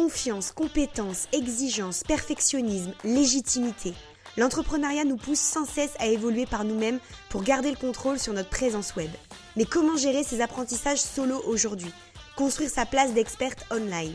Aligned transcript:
Confiance, 0.00 0.50
compétence, 0.52 1.28
exigence, 1.34 2.04
perfectionnisme, 2.04 2.94
légitimité. 3.04 3.92
L'entrepreneuriat 4.38 5.04
nous 5.04 5.18
pousse 5.18 5.38
sans 5.38 5.66
cesse 5.66 5.92
à 5.98 6.06
évoluer 6.06 6.46
par 6.46 6.64
nous-mêmes 6.64 7.00
pour 7.28 7.42
garder 7.42 7.70
le 7.70 7.76
contrôle 7.76 8.18
sur 8.18 8.32
notre 8.32 8.48
présence 8.48 8.96
web. 8.96 9.10
Mais 9.56 9.66
comment 9.66 9.98
gérer 9.98 10.24
ces 10.24 10.40
apprentissages 10.40 11.02
solo 11.02 11.42
aujourd'hui? 11.46 11.92
Construire 12.34 12.70
sa 12.70 12.86
place 12.86 13.12
d'experte 13.12 13.66
online. 13.70 14.14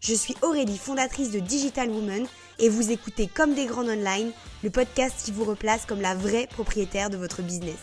Je 0.00 0.14
suis 0.14 0.34
Aurélie, 0.40 0.78
fondatrice 0.78 1.32
de 1.32 1.40
Digital 1.40 1.90
Woman, 1.90 2.26
et 2.58 2.70
vous 2.70 2.90
écoutez 2.90 3.26
Comme 3.26 3.52
des 3.52 3.66
grandes 3.66 3.90
online, 3.90 4.32
le 4.64 4.70
podcast 4.70 5.16
qui 5.22 5.32
vous 5.32 5.44
replace 5.44 5.84
comme 5.84 6.00
la 6.00 6.14
vraie 6.14 6.46
propriétaire 6.46 7.10
de 7.10 7.18
votre 7.18 7.42
business. 7.42 7.76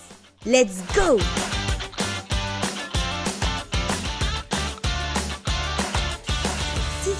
Let's 0.47 0.77
go 0.95 1.19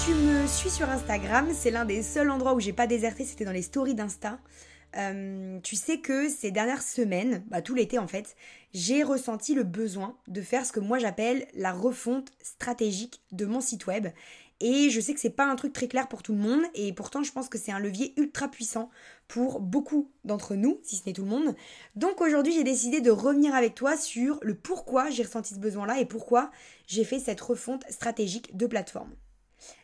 tu 0.05 0.13
me 0.15 0.47
suis 0.47 0.69
sur 0.69 0.89
Instagram, 0.89 1.47
c'est 1.53 1.71
l'un 1.71 1.85
des 1.85 2.03
seuls 2.03 2.29
endroits 2.29 2.53
où 2.53 2.59
j'ai 2.59 2.73
pas 2.73 2.87
déserté, 2.87 3.23
c'était 3.23 3.45
dans 3.45 3.53
les 3.53 3.61
stories 3.61 3.95
d'Insta. 3.95 4.37
Euh, 4.97 5.59
tu 5.61 5.77
sais 5.77 5.99
que 5.99 6.27
ces 6.27 6.51
dernières 6.51 6.81
semaines, 6.81 7.43
bah, 7.47 7.61
tout 7.61 7.73
l'été 7.73 7.99
en 7.99 8.07
fait, 8.07 8.35
j'ai 8.73 9.03
ressenti 9.03 9.53
le 9.53 9.63
besoin 9.63 10.17
de 10.27 10.41
faire 10.41 10.65
ce 10.65 10.73
que 10.73 10.81
moi 10.81 10.99
j'appelle 10.99 11.47
la 11.53 11.71
refonte 11.71 12.31
stratégique 12.41 13.21
de 13.31 13.45
mon 13.45 13.61
site 13.61 13.87
web. 13.87 14.07
Et 14.59 14.89
je 14.89 14.99
sais 14.99 15.13
que 15.13 15.21
c'est 15.21 15.29
pas 15.29 15.45
un 15.45 15.55
truc 15.55 15.71
très 15.71 15.87
clair 15.87 16.09
pour 16.09 16.21
tout 16.21 16.33
le 16.33 16.39
monde, 16.39 16.63
et 16.73 16.91
pourtant 16.91 17.23
je 17.23 17.31
pense 17.31 17.47
que 17.47 17.57
c'est 17.57 17.71
un 17.71 17.79
levier 17.79 18.13
ultra 18.17 18.49
puissant 18.49 18.89
pour 19.29 19.61
beaucoup 19.61 20.11
d'entre 20.25 20.55
nous, 20.55 20.79
si 20.83 20.97
ce 20.97 21.03
n'est 21.05 21.13
tout 21.13 21.23
le 21.23 21.29
monde. 21.29 21.55
Donc 21.95 22.19
aujourd'hui 22.19 22.53
j'ai 22.53 22.65
décidé 22.65 22.99
de 22.99 23.11
revenir 23.11 23.55
avec 23.55 23.73
toi 23.73 23.95
sur 23.95 24.39
le 24.41 24.55
pourquoi 24.55 25.09
j'ai 25.09 25.23
ressenti 25.23 25.53
ce 25.53 25.59
besoin-là 25.59 25.99
et 25.99 26.05
pourquoi 26.05 26.51
j'ai 26.87 27.05
fait 27.05 27.19
cette 27.19 27.41
refonte 27.41 27.85
stratégique 27.89 28.57
de 28.57 28.67
plateforme. 28.67 29.13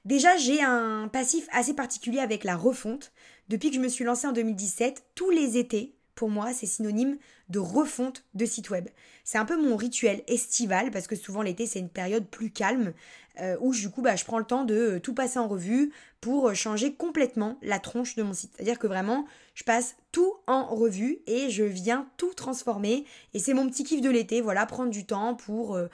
Déjà, 0.05 0.37
j'ai 0.37 0.61
un 0.61 1.07
passif 1.07 1.47
assez 1.51 1.73
particulier 1.73 2.19
avec 2.19 2.43
la 2.43 2.55
refonte. 2.55 3.11
Depuis 3.47 3.69
que 3.69 3.75
je 3.75 3.81
me 3.81 3.87
suis 3.87 4.03
lancée 4.03 4.27
en 4.27 4.31
2017, 4.31 5.03
tous 5.15 5.29
les 5.29 5.57
étés, 5.57 5.95
pour 6.19 6.29
moi, 6.29 6.51
c'est 6.53 6.65
synonyme 6.65 7.17
de 7.47 7.59
refonte 7.59 8.25
de 8.33 8.45
site 8.45 8.69
web. 8.69 8.89
C'est 9.23 9.37
un 9.37 9.45
peu 9.45 9.55
mon 9.55 9.77
rituel 9.77 10.21
estival 10.27 10.91
parce 10.91 11.07
que 11.07 11.15
souvent 11.15 11.41
l'été 11.41 11.65
c'est 11.65 11.79
une 11.79 11.89
période 11.89 12.27
plus 12.27 12.51
calme 12.51 12.93
euh, 13.39 13.55
où 13.61 13.73
du 13.73 13.89
coup 13.89 14.01
bah, 14.01 14.17
je 14.17 14.25
prends 14.25 14.37
le 14.37 14.43
temps 14.43 14.65
de 14.65 14.75
euh, 14.75 14.99
tout 14.99 15.13
passer 15.13 15.39
en 15.39 15.47
revue 15.47 15.93
pour 16.19 16.53
changer 16.53 16.93
complètement 16.93 17.57
la 17.61 17.79
tronche 17.79 18.15
de 18.15 18.23
mon 18.23 18.33
site. 18.33 18.51
C'est-à-dire 18.55 18.79
que 18.79 18.87
vraiment 18.87 19.25
je 19.55 19.63
passe 19.63 19.95
tout 20.11 20.33
en 20.45 20.65
revue 20.65 21.19
et 21.25 21.49
je 21.49 21.63
viens 21.63 22.07
tout 22.17 22.33
transformer 22.33 23.05
et 23.33 23.39
c'est 23.39 23.53
mon 23.53 23.69
petit 23.69 23.85
kiff 23.85 24.01
de 24.01 24.09
l'été, 24.09 24.41
voilà, 24.41 24.65
prendre 24.65 24.91
du 24.91 25.05
temps 25.05 25.35
pour 25.35 25.75
euh, 25.75 25.87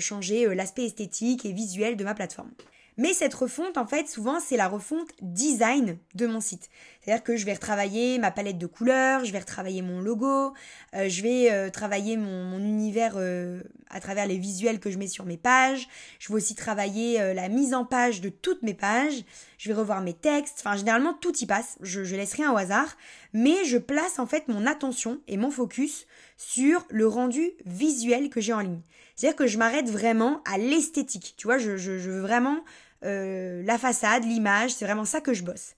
changer 0.00 0.54
l'aspect 0.54 0.86
esthétique 0.86 1.46
et 1.46 1.52
visuel 1.52 1.96
de 1.96 2.04
ma 2.04 2.14
plateforme. 2.14 2.50
Mais 2.98 3.12
cette 3.12 3.32
refonte, 3.32 3.78
en 3.78 3.86
fait, 3.86 4.08
souvent, 4.08 4.40
c'est 4.40 4.56
la 4.56 4.66
refonte 4.66 5.08
design 5.22 5.98
de 6.16 6.26
mon 6.26 6.40
site. 6.40 6.68
C'est-à-dire 7.00 7.22
que 7.22 7.36
je 7.36 7.46
vais 7.46 7.52
retravailler 7.54 8.18
ma 8.18 8.32
palette 8.32 8.58
de 8.58 8.66
couleurs, 8.66 9.24
je 9.24 9.30
vais 9.30 9.38
retravailler 9.38 9.82
mon 9.82 10.00
logo, 10.00 10.52
euh, 10.96 11.08
je 11.08 11.22
vais 11.22 11.52
euh, 11.52 11.70
travailler 11.70 12.16
mon, 12.16 12.58
univers 12.58 13.14
euh, 13.14 13.62
à 13.88 14.00
travers 14.00 14.26
les 14.26 14.36
visuels 14.36 14.80
que 14.80 14.90
je 14.90 14.98
mets 14.98 15.06
sur 15.06 15.26
mes 15.26 15.36
pages. 15.36 15.88
Je 16.18 16.28
vais 16.28 16.34
aussi 16.34 16.56
travailler 16.56 17.34
la 17.34 17.48
mise 17.48 17.72
en 17.72 17.84
page 17.84 18.20
de 18.20 18.30
toutes 18.30 18.62
mes 18.62 18.74
pages. 18.74 19.24
Je 19.58 19.68
vais 19.68 19.78
revoir 19.78 20.02
mes 20.02 20.12
textes. 20.12 20.56
Enfin, 20.58 20.76
généralement, 20.76 21.14
tout 21.14 21.36
y 21.38 21.46
passe. 21.46 21.78
Je, 21.80 22.00
laisse 22.16 22.34
rien 22.34 22.52
au 22.52 22.56
hasard. 22.56 22.96
Mais 23.32 23.64
je 23.64 23.78
place, 23.78 24.18
en 24.18 24.26
fait, 24.26 24.48
mon 24.48 24.66
attention 24.66 25.20
et 25.28 25.36
mon 25.36 25.52
focus 25.52 26.06
sur 26.36 26.84
le 26.90 27.06
rendu 27.06 27.52
visuel 27.64 28.28
que 28.28 28.40
j'ai 28.40 28.52
en 28.52 28.60
ligne. 28.60 28.80
C'est-à-dire 29.14 29.36
que 29.36 29.46
je 29.46 29.58
m'arrête 29.58 29.88
vraiment 29.88 30.42
à 30.44 30.58
l'esthétique. 30.58 31.34
Tu 31.36 31.46
vois, 31.46 31.58
je 31.58 31.70
veux 31.70 32.20
vraiment 32.20 32.62
euh, 33.04 33.62
la 33.64 33.78
façade, 33.78 34.24
l'image, 34.24 34.72
c'est 34.74 34.84
vraiment 34.84 35.04
ça 35.04 35.20
que 35.20 35.34
je 35.34 35.42
bosse. 35.42 35.74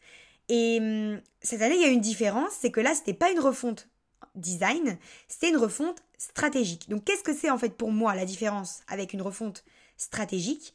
Et 0.49 0.79
hum, 0.81 1.21
cette 1.43 1.63
année, 1.63 1.77
il 1.77 1.83
y 1.83 1.85
a 1.85 1.89
une 1.89 2.01
différence, 2.01 2.53
c'est 2.61 2.71
que 2.71 2.81
là, 2.81 2.95
c'était 2.95 3.15
pas 3.15 3.31
une 3.31 3.41
refonte 3.41 3.89
design, 4.35 4.99
c'était 5.29 5.51
une 5.51 5.57
refonte 5.57 6.03
stratégique. 6.19 6.89
Donc, 6.89 7.05
qu'est-ce 7.05 7.23
que 7.23 7.35
c'est 7.35 7.51
en 7.51 7.59
fait 7.59 7.75
pour 7.77 7.93
moi 7.93 8.15
la 8.15 8.25
différence 8.25 8.81
avec 8.89 9.13
une 9.13 9.23
refonte 9.23 9.65
stratégique? 9.97 10.75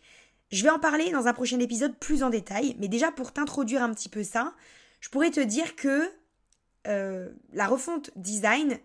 Je 0.51 0.63
vais 0.63 0.69
en 0.69 0.79
parler 0.79 1.11
dans 1.11 1.28
un 1.28 1.34
prochain 1.34 1.59
épisode 1.59 1.97
plus 1.97 2.23
en 2.23 2.29
détail, 2.29 2.75
mais 2.79 2.88
déjà 2.88 3.11
pour 3.11 3.34
t'introduire 3.34 3.81
un 3.84 3.94
petit 3.94 4.09
peu 4.09 4.23
ça, 4.23 4.53
je 5.00 5.09
pourrais 5.09 5.31
te 5.31 5.39
dire 5.39 5.75
que 5.75 6.09
euh, 6.88 7.29
la 7.51 7.67
refonte 7.67 8.11
design, 8.16 8.78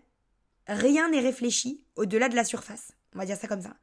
rien 0.67 1.09
n'est 1.09 1.19
réfléchi 1.19 1.83
au-delà 1.95 2.29
de 2.29 2.35
la 2.35 2.43
surface. 2.43 2.93
On 3.15 3.19
va 3.19 3.25
dire 3.25 3.37
ça 3.37 3.47
comme 3.47 3.61
ça. 3.61 3.75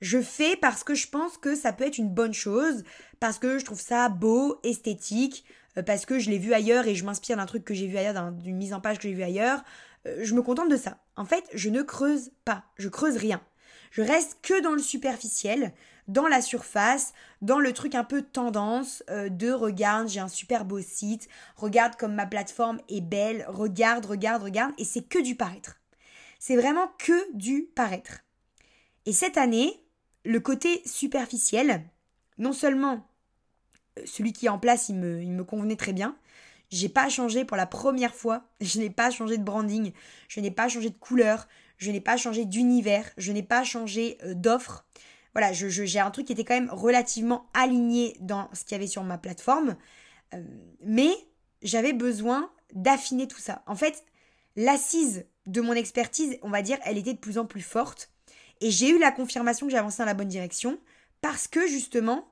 Je 0.00 0.20
fais 0.20 0.56
parce 0.56 0.84
que 0.84 0.94
je 0.94 1.08
pense 1.08 1.38
que 1.38 1.54
ça 1.54 1.72
peut 1.72 1.84
être 1.84 1.98
une 1.98 2.10
bonne 2.10 2.34
chose, 2.34 2.84
parce 3.20 3.38
que 3.38 3.58
je 3.58 3.64
trouve 3.64 3.80
ça 3.80 4.08
beau, 4.08 4.60
esthétique, 4.62 5.44
euh, 5.78 5.82
parce 5.82 6.06
que 6.06 6.18
je 6.18 6.30
l'ai 6.30 6.38
vu 6.38 6.52
ailleurs 6.52 6.86
et 6.86 6.94
je 6.94 7.04
m'inspire 7.04 7.36
d'un 7.36 7.46
truc 7.46 7.64
que 7.64 7.74
j'ai 7.74 7.86
vu 7.86 7.96
ailleurs, 7.96 8.32
d'une 8.32 8.56
mise 8.56 8.74
en 8.74 8.80
page 8.80 8.98
que 8.98 9.04
j'ai 9.04 9.14
vu 9.14 9.22
ailleurs. 9.22 9.62
Euh, 10.06 10.18
je 10.22 10.34
me 10.34 10.42
contente 10.42 10.70
de 10.70 10.76
ça. 10.76 10.98
En 11.16 11.24
fait, 11.24 11.44
je 11.54 11.70
ne 11.70 11.82
creuse 11.82 12.30
pas, 12.44 12.64
je 12.76 12.88
creuse 12.88 13.16
rien. 13.16 13.40
Je 13.90 14.02
reste 14.02 14.38
que 14.42 14.60
dans 14.60 14.72
le 14.72 14.82
superficiel, 14.82 15.72
dans 16.08 16.28
la 16.28 16.40
surface, 16.40 17.12
dans 17.40 17.58
le 17.58 17.72
truc 17.72 17.94
un 17.94 18.04
peu 18.04 18.22
tendance 18.22 19.02
euh, 19.10 19.28
de 19.28 19.50
regarde, 19.50 20.08
j'ai 20.08 20.20
un 20.20 20.28
super 20.28 20.64
beau 20.64 20.80
site, 20.80 21.28
regarde 21.56 21.96
comme 21.96 22.14
ma 22.14 22.26
plateforme 22.26 22.80
est 22.88 23.00
belle, 23.00 23.44
regarde, 23.48 24.06
regarde, 24.06 24.42
regarde, 24.42 24.72
et 24.78 24.84
c'est 24.84 25.02
que 25.02 25.18
du 25.18 25.34
paraître. 25.34 25.80
C'est 26.38 26.56
vraiment 26.56 26.88
que 26.98 27.34
du 27.34 27.62
paraître. 27.74 28.20
Et 29.06 29.12
cette 29.12 29.38
année, 29.38 29.85
le 30.26 30.40
côté 30.40 30.82
superficiel, 30.84 31.84
non 32.38 32.52
seulement 32.52 33.08
euh, 33.98 34.02
celui 34.04 34.32
qui 34.32 34.46
est 34.46 34.50
en 34.50 34.58
place, 34.58 34.88
il 34.88 34.96
me, 34.96 35.44
convenait 35.44 35.76
très 35.76 35.92
bien. 35.92 36.16
J'ai 36.70 36.88
pas 36.88 37.08
changé 37.08 37.44
pour 37.44 37.56
la 37.56 37.66
première 37.66 38.14
fois. 38.14 38.44
Je 38.60 38.78
n'ai 38.80 38.90
pas 38.90 39.10
changé 39.10 39.38
de 39.38 39.44
branding. 39.44 39.92
Je 40.28 40.40
n'ai 40.40 40.50
pas 40.50 40.68
changé 40.68 40.90
de 40.90 40.98
couleur. 40.98 41.46
Je 41.78 41.90
n'ai 41.90 42.00
pas 42.00 42.16
changé 42.16 42.44
d'univers. 42.44 43.08
Je 43.16 43.32
n'ai 43.32 43.42
pas 43.42 43.64
changé 43.64 44.18
euh, 44.24 44.34
d'offre. 44.34 44.84
Voilà, 45.32 45.52
j'ai 45.52 45.70
je, 45.70 45.98
un 45.98 46.10
truc 46.10 46.26
qui 46.26 46.32
était 46.32 46.44
quand 46.44 46.54
même 46.54 46.70
relativement 46.70 47.46
aligné 47.52 48.16
dans 48.20 48.48
ce 48.54 48.64
qu'il 48.64 48.72
y 48.72 48.74
avait 48.76 48.86
sur 48.86 49.04
ma 49.04 49.18
plateforme. 49.18 49.76
Euh, 50.34 50.42
mais 50.80 51.10
j'avais 51.62 51.92
besoin 51.92 52.50
d'affiner 52.72 53.28
tout 53.28 53.38
ça. 53.38 53.62
En 53.66 53.76
fait, 53.76 54.02
l'assise 54.56 55.26
de 55.46 55.60
mon 55.60 55.74
expertise, 55.74 56.38
on 56.42 56.50
va 56.50 56.62
dire, 56.62 56.78
elle 56.84 56.98
était 56.98 57.12
de 57.12 57.18
plus 57.18 57.38
en 57.38 57.44
plus 57.44 57.60
forte. 57.60 58.10
Et 58.60 58.70
j'ai 58.70 58.90
eu 58.90 58.98
la 58.98 59.12
confirmation 59.12 59.66
que 59.66 59.72
j'avançais 59.72 59.98
dans 60.02 60.06
la 60.06 60.14
bonne 60.14 60.28
direction 60.28 60.78
parce 61.20 61.48
que 61.48 61.66
justement, 61.66 62.28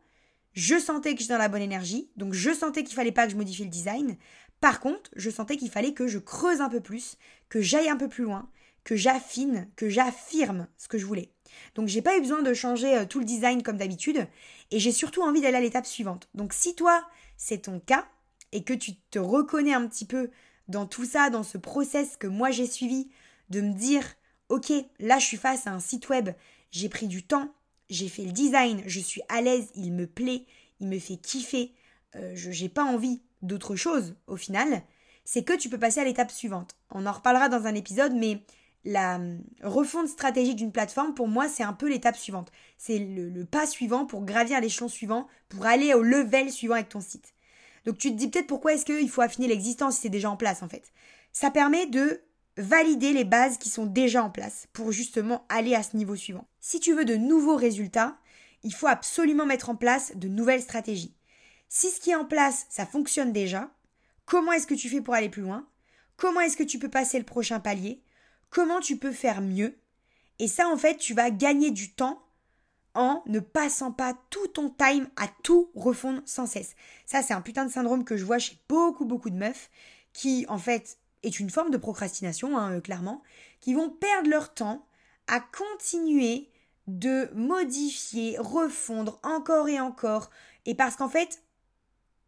je 0.53 0.79
sentais 0.79 1.15
que 1.15 1.21
j'étais 1.21 1.33
dans 1.33 1.39
la 1.39 1.49
bonne 1.49 1.63
énergie, 1.63 2.11
donc 2.17 2.33
je 2.33 2.53
sentais 2.53 2.85
qu'il 2.85 2.95
fallait 2.95 3.13
pas 3.13 3.27
que 3.27 3.33
je 3.33 3.37
modifie 3.37 3.65
le 3.65 3.71
design. 3.71 4.17
Par 4.61 4.81
contre, 4.81 5.11
je 5.17 5.31
sentais 5.31 5.57
qu'il 5.57 5.71
fallait 5.71 5.93
que 5.93 6.07
je 6.07 6.19
creuse 6.19 6.61
un 6.61 6.69
peu 6.69 6.81
plus, 6.81 7.17
que 7.49 7.61
j'aille 7.61 7.89
un 7.89 7.97
peu 7.97 8.09
plus 8.09 8.25
loin, 8.25 8.49
que 8.85 8.97
j'affine, 8.97 9.69
que 9.77 9.89
j'affirme 9.89 10.69
ce 10.79 10.89
que 10.89 10.99
je 10.99 11.07
voulais. 11.07 11.33
Donc 11.75 11.89
j'ai 11.89 12.03
pas 12.03 12.17
eu 12.17 12.21
besoin 12.21 12.43
de 12.43 12.55
changer 12.55 12.97
euh, 12.97 13.05
tout 13.05 13.19
le 13.19 13.25
design 13.25 13.63
comme 13.63 13.77
d'habitude 13.77 14.27
et 14.71 14.79
j'ai 14.79 14.93
surtout 14.93 15.23
envie 15.23 15.41
d'aller 15.41 15.57
à 15.57 15.61
l'étape 15.61 15.87
suivante. 15.87 16.29
Donc 16.35 16.53
si 16.53 16.75
toi, 16.75 17.07
c'est 17.37 17.63
ton 17.63 17.81
cas 17.81 18.07
et 18.53 18.65
que 18.65 18.75
tu 18.75 18.97
te 18.97 19.19
reconnais 19.19 19.75
un 19.75 19.87
petit 19.87 20.05
peu 20.05 20.31
dans 20.69 20.87
tout 20.87 21.05
ça, 21.05 21.31
dans 21.31 21.43
ce 21.43 21.59
process 21.59 22.17
que 22.17 22.27
moi 22.27 22.51
j'ai 22.51 22.67
suivi 22.67 23.11
de 23.51 23.61
me 23.61 23.73
dire 23.73 24.05
ok, 24.49 24.73
là 24.99 25.19
je 25.19 25.27
suis 25.27 25.37
face 25.37 25.67
à 25.67 25.73
un 25.73 25.81
site 25.81 26.09
web, 26.09 26.31
j'ai 26.71 26.89
pris 26.89 27.07
du 27.07 27.23
temps, 27.25 27.53
j'ai 27.91 28.09
fait 28.09 28.25
le 28.25 28.33
design, 28.33 28.83
je 28.87 29.01
suis 29.01 29.23
à 29.29 29.41
l'aise, 29.41 29.71
il 29.75 29.93
me 29.93 30.07
plaît, 30.07 30.47
il 30.81 30.89
me 30.89 30.99
fait 30.99 31.17
kiffer, 31.17 31.73
euh, 32.17 32.33
je 32.35 32.51
j'ai 32.51 32.69
pas 32.69 32.85
envie 32.85 33.23
d'autre 33.43 33.77
chose 33.77 34.15
au 34.27 34.37
final, 34.37 34.83
c'est 35.25 35.45
que 35.45 35.55
tu 35.55 35.69
peux 35.69 35.79
passer 35.79 36.01
à 36.01 36.05
l'étape 36.05 36.31
suivante. 36.31 36.77
On 36.91 37.07
en 37.07 37.13
reparlera 37.13 37.49
dans 37.49 37.67
un 37.67 37.75
épisode, 37.75 38.15
mais 38.15 38.43
la 38.85 39.17
hum, 39.17 39.43
refonte 39.63 40.09
stratégique 40.09 40.57
d'une 40.57 40.73
plateforme, 40.73 41.15
pour 41.15 41.29
moi, 41.29 41.49
c'est 41.49 41.63
un 41.63 41.73
peu 41.73 41.89
l'étape 41.89 42.17
suivante. 42.17 42.53
C'est 42.77 42.99
le, 42.99 43.31
le, 43.31 43.45
pas 43.45 43.67
suivant 43.67 44.05
pour 44.07 44.25
gravir 44.25 44.61
l'échelon 44.61 44.89
suivant, 44.89 45.27
pour 45.49 45.67
aller 45.67 45.95
au 45.95 46.03
level 46.03 46.51
suivant 46.51 46.75
avec 46.75 46.91
ton 46.91 47.01
site. 47.01 47.35
Donc 47.85 47.99
tu 47.99 48.11
te 48.11 48.17
dis 48.17 48.29
peut-être 48.29 48.47
pourquoi 48.47 48.75
est-ce 48.75 48.85
qu'il 48.85 49.11
faut 49.11 49.21
affiner 49.21 49.49
l'existence 49.49 49.97
si 49.97 50.03
c'est 50.03 50.09
déjà 50.09 50.31
en 50.31 50.37
place 50.37 50.63
en 50.63 50.69
fait? 50.69 50.93
Ça 51.33 51.51
permet 51.51 51.87
de 51.87 52.23
valider 52.57 53.13
les 53.13 53.25
bases 53.25 53.59
qui 53.59 53.69
sont 53.69 53.87
déjà 53.87 54.23
en 54.23 54.31
place 54.31 54.67
pour 54.73 54.93
justement 54.93 55.45
aller 55.49 55.75
à 55.75 55.83
ce 55.83 55.97
niveau 55.97 56.17
suivant. 56.17 56.47
Si 56.61 56.81
tu 56.81 56.95
veux 56.95 57.05
de 57.05 57.17
nouveaux 57.17 57.57
résultats, 57.57 58.17
il 58.63 58.73
faut 58.73 58.87
absolument 58.87 59.47
mettre 59.47 59.71
en 59.71 59.77
place 59.77 60.13
de 60.17 60.29
nouvelles 60.29 60.63
stratégies. 60.63 61.15
Si 61.69 61.91
ce 61.91 62.01
qui 62.01 62.11
est 62.11 62.17
en 62.17 62.25
place, 62.25 62.67
ça 62.71 62.87
fonctionne 62.87 63.33
déjà, 63.33 63.71
comment 64.25 64.53
est-ce 64.53 64.67
que 64.67 64.75
tu 64.75 64.89
fais 64.89 65.01
pour 65.01 65.15
aller 65.15 65.29
plus 65.29 65.43
loin? 65.43 65.67
Comment 66.17 66.41
est-ce 66.41 66.57
que 66.57 66.63
tu 66.63 66.79
peux 66.79 66.89
passer 66.89 67.19
le 67.19 67.25
prochain 67.25 67.61
palier? 67.61 68.03
Comment 68.51 68.81
tu 68.81 68.97
peux 68.97 69.13
faire 69.13 69.41
mieux? 69.41 69.77
Et 70.39 70.49
ça, 70.49 70.69
en 70.69 70.77
fait, 70.77 70.97
tu 70.97 71.15
vas 71.15 71.31
gagner 71.31 71.71
du 71.71 71.93
temps 71.93 72.25
en 72.95 73.23
ne 73.27 73.41
passant 73.41 73.91
pas 73.91 74.17
tout 74.31 74.47
ton 74.49 74.71
time 74.71 75.09
à 75.17 75.27
tout 75.43 75.71
refondre 75.75 76.23
sans 76.25 76.47
cesse. 76.47 76.77
Ça, 77.07 77.23
c'est 77.23 77.35
un 77.35 77.41
putain 77.41 77.67
de 77.67 77.73
syndrome 77.73 78.05
que 78.05 78.17
je 78.17 78.25
vois 78.25 78.39
chez 78.39 78.57
beaucoup, 78.69 79.05
beaucoup 79.05 79.31
de 79.31 79.37
meufs 79.37 79.71
qui, 80.13 80.47
en 80.49 80.59
fait, 80.59 80.99
est 81.25 81.41
une 81.41 81.51
forme 81.51 81.71
de 81.71 81.77
procrastination, 81.77 82.57
hein, 82.59 82.75
euh, 82.75 82.81
clairement, 82.81 83.23
qui 83.61 83.75
vont 83.75 83.91
perdre 83.91 84.31
leur 84.31 84.55
temps 84.55 84.87
à 85.27 85.41
continuer 85.41 86.51
de 86.87 87.31
modifier, 87.35 88.37
refondre 88.39 89.19
encore 89.23 89.69
et 89.69 89.81
encore. 89.81 90.31
Et 90.67 90.75
parce 90.75 90.97
qu'en 90.97 91.09
fait, 91.09 91.43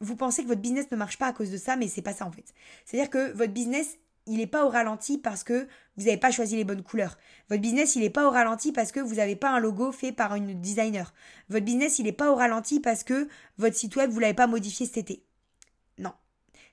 vous 0.01 0.17
pensez 0.17 0.43
que 0.43 0.49
votre 0.49 0.61
business 0.61 0.91
ne 0.91 0.97
marche 0.97 1.19
pas 1.19 1.27
à 1.27 1.33
cause 1.33 1.51
de 1.51 1.57
ça, 1.57 1.77
mais 1.77 1.89
c'est 1.89 2.03
pas 2.03 2.13
ça 2.13 2.27
en 2.27 2.33
fait. 2.33 2.55
C'est-à-dire 2.85 3.11
que 3.11 3.33
votre 3.33 3.53
business, 3.53 3.99
il 4.27 4.39
n'est 4.39 4.47
pas 4.47 4.65
au 4.65 4.69
ralenti 4.69 5.19
parce 5.19 5.45
que 5.45 5.69
vous 5.97 6.05
n'avez 6.05 6.17
pas 6.17 6.31
choisi 6.31 6.57
les 6.57 6.65
bonnes 6.65 6.83
couleurs. 6.83 7.17
Votre 7.49 7.63
business, 7.63 7.97
il 7.97 8.03
n'est 8.03 8.11
pas 8.11 8.27
au 8.27 8.31
ralenti 8.31 8.73
parce 8.73 8.93
que 8.93 9.01
vous 9.01 9.17
n'avez 9.17 9.37
pas 9.37 9.51
un 9.51 9.61
logo 9.61 9.93
fait 9.93 10.13
par 10.13 10.35
une 10.35 10.61
designer. 10.61 11.15
Votre 11.49 11.65
business, 11.65 11.99
il 11.99 12.05
n'est 12.05 12.13
pas 12.13 12.31
au 12.31 12.35
ralenti 12.35 12.81
parce 12.81 13.05
que 13.05 13.29
votre 13.59 13.77
site 13.77 13.97
web, 13.97 14.11
vous 14.11 14.21
l'avez 14.21 14.35
pas 14.35 14.47
modifié 14.47 14.87
cet 14.87 14.99
été. 14.99 15.23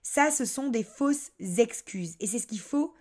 Ça, 0.03 0.29
ce 0.29 0.45
sont 0.45 0.69
des 0.69 0.83
fausses 0.83 1.31
excuses. 1.39 2.15
Et 2.19 2.27
c'est 2.27 2.39
ce 2.39 2.47
qu'il 2.47 2.59
faut 2.59 2.93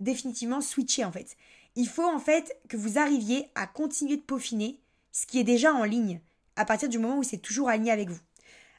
définitivement 0.00 0.60
switcher 0.60 1.04
en 1.04 1.12
fait. 1.12 1.36
Il 1.76 1.88
faut 1.88 2.04
en 2.04 2.18
fait 2.18 2.56
que 2.68 2.76
vous 2.76 2.98
arriviez 2.98 3.50
à 3.54 3.66
continuer 3.66 4.16
de 4.16 4.22
peaufiner 4.22 4.80
ce 5.12 5.26
qui 5.26 5.38
est 5.38 5.44
déjà 5.44 5.72
en 5.74 5.84
ligne 5.84 6.20
à 6.56 6.64
partir 6.64 6.88
du 6.88 6.98
moment 6.98 7.18
où 7.18 7.22
c'est 7.22 7.38
toujours 7.38 7.68
aligné 7.68 7.90
avec 7.90 8.08
vous. 8.08 8.20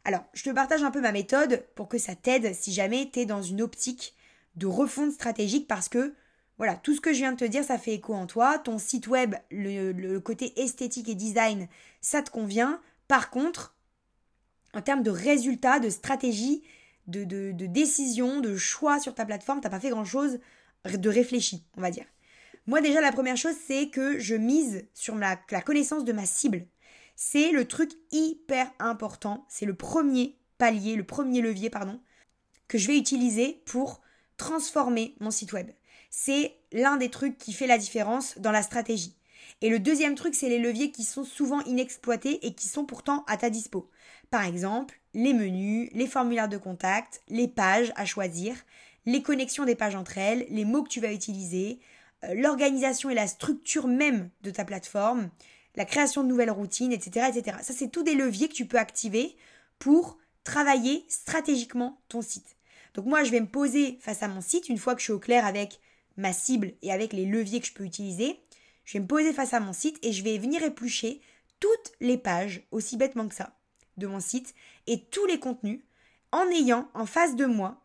Alors, 0.06 0.24
je 0.34 0.44
te 0.44 0.50
partage 0.52 0.84
un 0.84 0.92
peu 0.92 1.02
ma 1.02 1.12
méthode 1.12 1.66
pour 1.76 1.90
que 1.90 1.98
ça 1.98 2.16
t'aide 2.16 2.54
si 2.54 2.72
jamais 2.72 3.10
tu 3.12 3.20
es 3.20 3.26
dans 3.26 3.42
une 3.42 3.62
optique 3.62 4.16
de 4.56 4.68
refonte 4.68 5.12
stratégique 5.12 5.68
parce 5.68 5.90
que 5.90 6.14
voilà, 6.58 6.76
tout 6.76 6.96
ce 6.96 7.02
que 7.02 7.12
je 7.12 7.18
viens 7.18 7.34
de 7.34 7.38
te 7.38 7.46
dire, 7.46 7.66
ça 7.66 7.78
fait 7.78 7.96
écho 7.96 8.14
en 8.14 8.28
toi. 8.28 8.60
Ton 8.60 8.78
site 8.78 9.08
web, 9.08 9.36
le, 9.52 10.20
côté 10.20 10.58
esthétique 10.62 11.10
et 11.10 11.16
design, 11.16 11.68
ça 12.00 12.22
te 12.22 12.30
convient. 12.30 12.80
Par 13.08 13.30
contre, 13.30 13.76
en 14.74 14.82
termes 14.82 15.04
de 15.04 15.12
résultats, 15.12 15.80
de 15.80 15.90
stratégie, 15.90 16.64
de, 17.08 17.24
de, 17.24 17.52
de 17.52 17.66
décision, 17.66 18.40
de 18.40 18.56
choix 18.56 19.00
sur 19.00 19.16
ta 19.16 19.26
plateforme, 19.26 19.62
t'as 19.62 19.70
pas 19.70 19.80
fait 19.80 19.90
grand 19.90 20.06
chose 20.06 20.40
de 20.86 21.10
réfléchi, 21.10 21.66
on 21.78 21.82
va 21.82 21.92
dire. 21.92 22.06
Moi 22.68 22.82
déjà 22.82 23.02
la 23.02 23.12
première 23.12 23.38
chose 23.38 23.56
c'est 23.68 23.90
que 23.90 24.20
je 24.20 24.36
mise 24.36 24.88
sur 24.94 25.16
la, 25.16 25.40
la 25.52 25.62
connaissance 25.62 26.04
de 26.04 26.14
ma 26.14 26.26
cible. 26.26 26.66
C'est 27.16 27.52
le 27.52 27.66
truc 27.68 27.92
hyper 28.12 28.72
important, 28.80 29.46
c'est 29.50 29.66
le 29.66 29.76
premier 29.76 30.38
palier, 30.58 30.96
le 30.96 31.06
premier 31.06 31.42
levier 31.42 31.70
pardon, 31.70 32.00
que 32.68 32.78
je 32.78 32.88
vais 32.88 32.98
utiliser 32.98 33.62
pour 33.66 34.02
transformer 34.38 35.16
mon 35.20 35.32
site 35.32 35.54
web. 35.54 35.70
C'est 36.10 36.56
l'un 36.72 36.98
des 36.98 37.10
trucs 37.10 37.38
qui 37.38 37.54
fait 37.54 37.68
la 37.68 37.78
différence 37.78 38.38
dans 38.38 38.52
la 38.52 38.64
stratégie. 38.64 39.16
Et 39.62 39.70
le 39.70 39.80
deuxième 39.80 40.16
truc, 40.16 40.36
c'est 40.36 40.50
les 40.50 40.60
leviers 40.60 40.92
qui 40.92 41.04
sont 41.04 41.24
souvent 41.24 41.62
inexploités 41.62 42.46
et 42.46 42.54
qui 42.54 42.68
sont 42.68 42.86
pourtant 42.86 43.24
à 43.28 43.38
ta 43.38 43.50
dispo. 43.50 43.90
Par 44.30 44.44
exemple, 44.44 45.00
les 45.16 45.34
menus, 45.34 45.90
les 45.94 46.08
formulaires 46.08 46.50
de 46.50 46.58
contact, 46.58 47.22
les 47.30 47.48
pages 47.48 47.92
à 47.96 48.06
choisir, 48.06 48.56
les 49.06 49.24
connexions 49.24 49.66
des 49.66 49.76
pages 49.76 49.96
entre 49.96 50.18
elles, 50.18 50.46
les 50.50 50.66
mots 50.66 50.84
que 50.84 50.90
tu 50.90 51.00
vas 51.00 51.14
utiliser, 51.14 51.80
euh, 52.26 52.34
l'organisation 52.36 53.10
et 53.10 53.16
la 53.16 53.26
structure 53.26 53.88
même 53.88 54.30
de 54.44 54.52
ta 54.52 54.66
plateforme, 54.66 55.30
la 55.76 55.86
création 55.86 56.22
de 56.22 56.28
nouvelles 56.28 56.52
routines, 56.52 56.92
etc. 56.92 57.28
etc. 57.34 57.58
Ça, 57.62 57.74
c'est 57.74 57.88
tous 57.88 58.04
des 58.04 58.14
leviers 58.14 58.50
que 58.50 58.54
tu 58.54 58.66
peux 58.66 58.78
activer 58.78 59.36
pour 59.80 60.18
travailler 60.44 61.06
stratégiquement 61.08 62.02
ton 62.10 62.22
site. 62.22 62.58
Donc 62.94 63.06
moi, 63.06 63.24
je 63.24 63.32
vais 63.32 63.42
me 63.42 63.48
poser 63.48 63.98
face 64.02 64.22
à 64.22 64.28
mon 64.28 64.42
site 64.42 64.70
une 64.70 64.78
fois 64.78 64.96
que 64.96 65.00
je 65.00 65.06
suis 65.06 65.14
au 65.14 65.20
clair 65.20 65.46
avec 65.46 65.80
ma 66.18 66.34
cible 66.34 66.74
et 66.82 66.92
avec 66.92 67.14
les 67.14 67.26
leviers 67.26 67.62
que 67.62 67.68
je 67.68 67.74
peux 67.74 67.86
utiliser. 67.86 68.40
Je 68.84 68.94
vais 68.94 69.02
me 69.02 69.08
poser 69.08 69.34
face 69.34 69.54
à 69.54 69.60
mon 69.60 69.74
site 69.74 69.98
et 70.04 70.12
je 70.12 70.24
vais 70.24 70.38
venir 70.38 70.62
éplucher 70.62 71.22
toutes 71.60 71.94
les 72.02 72.18
pages, 72.18 72.64
aussi 72.72 72.98
bêtement 72.98 73.28
que 73.28 73.36
ça, 73.36 73.56
de 73.98 74.08
mon 74.08 74.20
site 74.20 74.54
et 74.88 75.06
tous 75.06 75.26
les 75.26 75.40
contenus 75.40 75.82
en 76.32 76.50
ayant 76.50 76.90
en 76.94 77.06
face 77.06 77.36
de 77.36 77.46
moi 77.46 77.82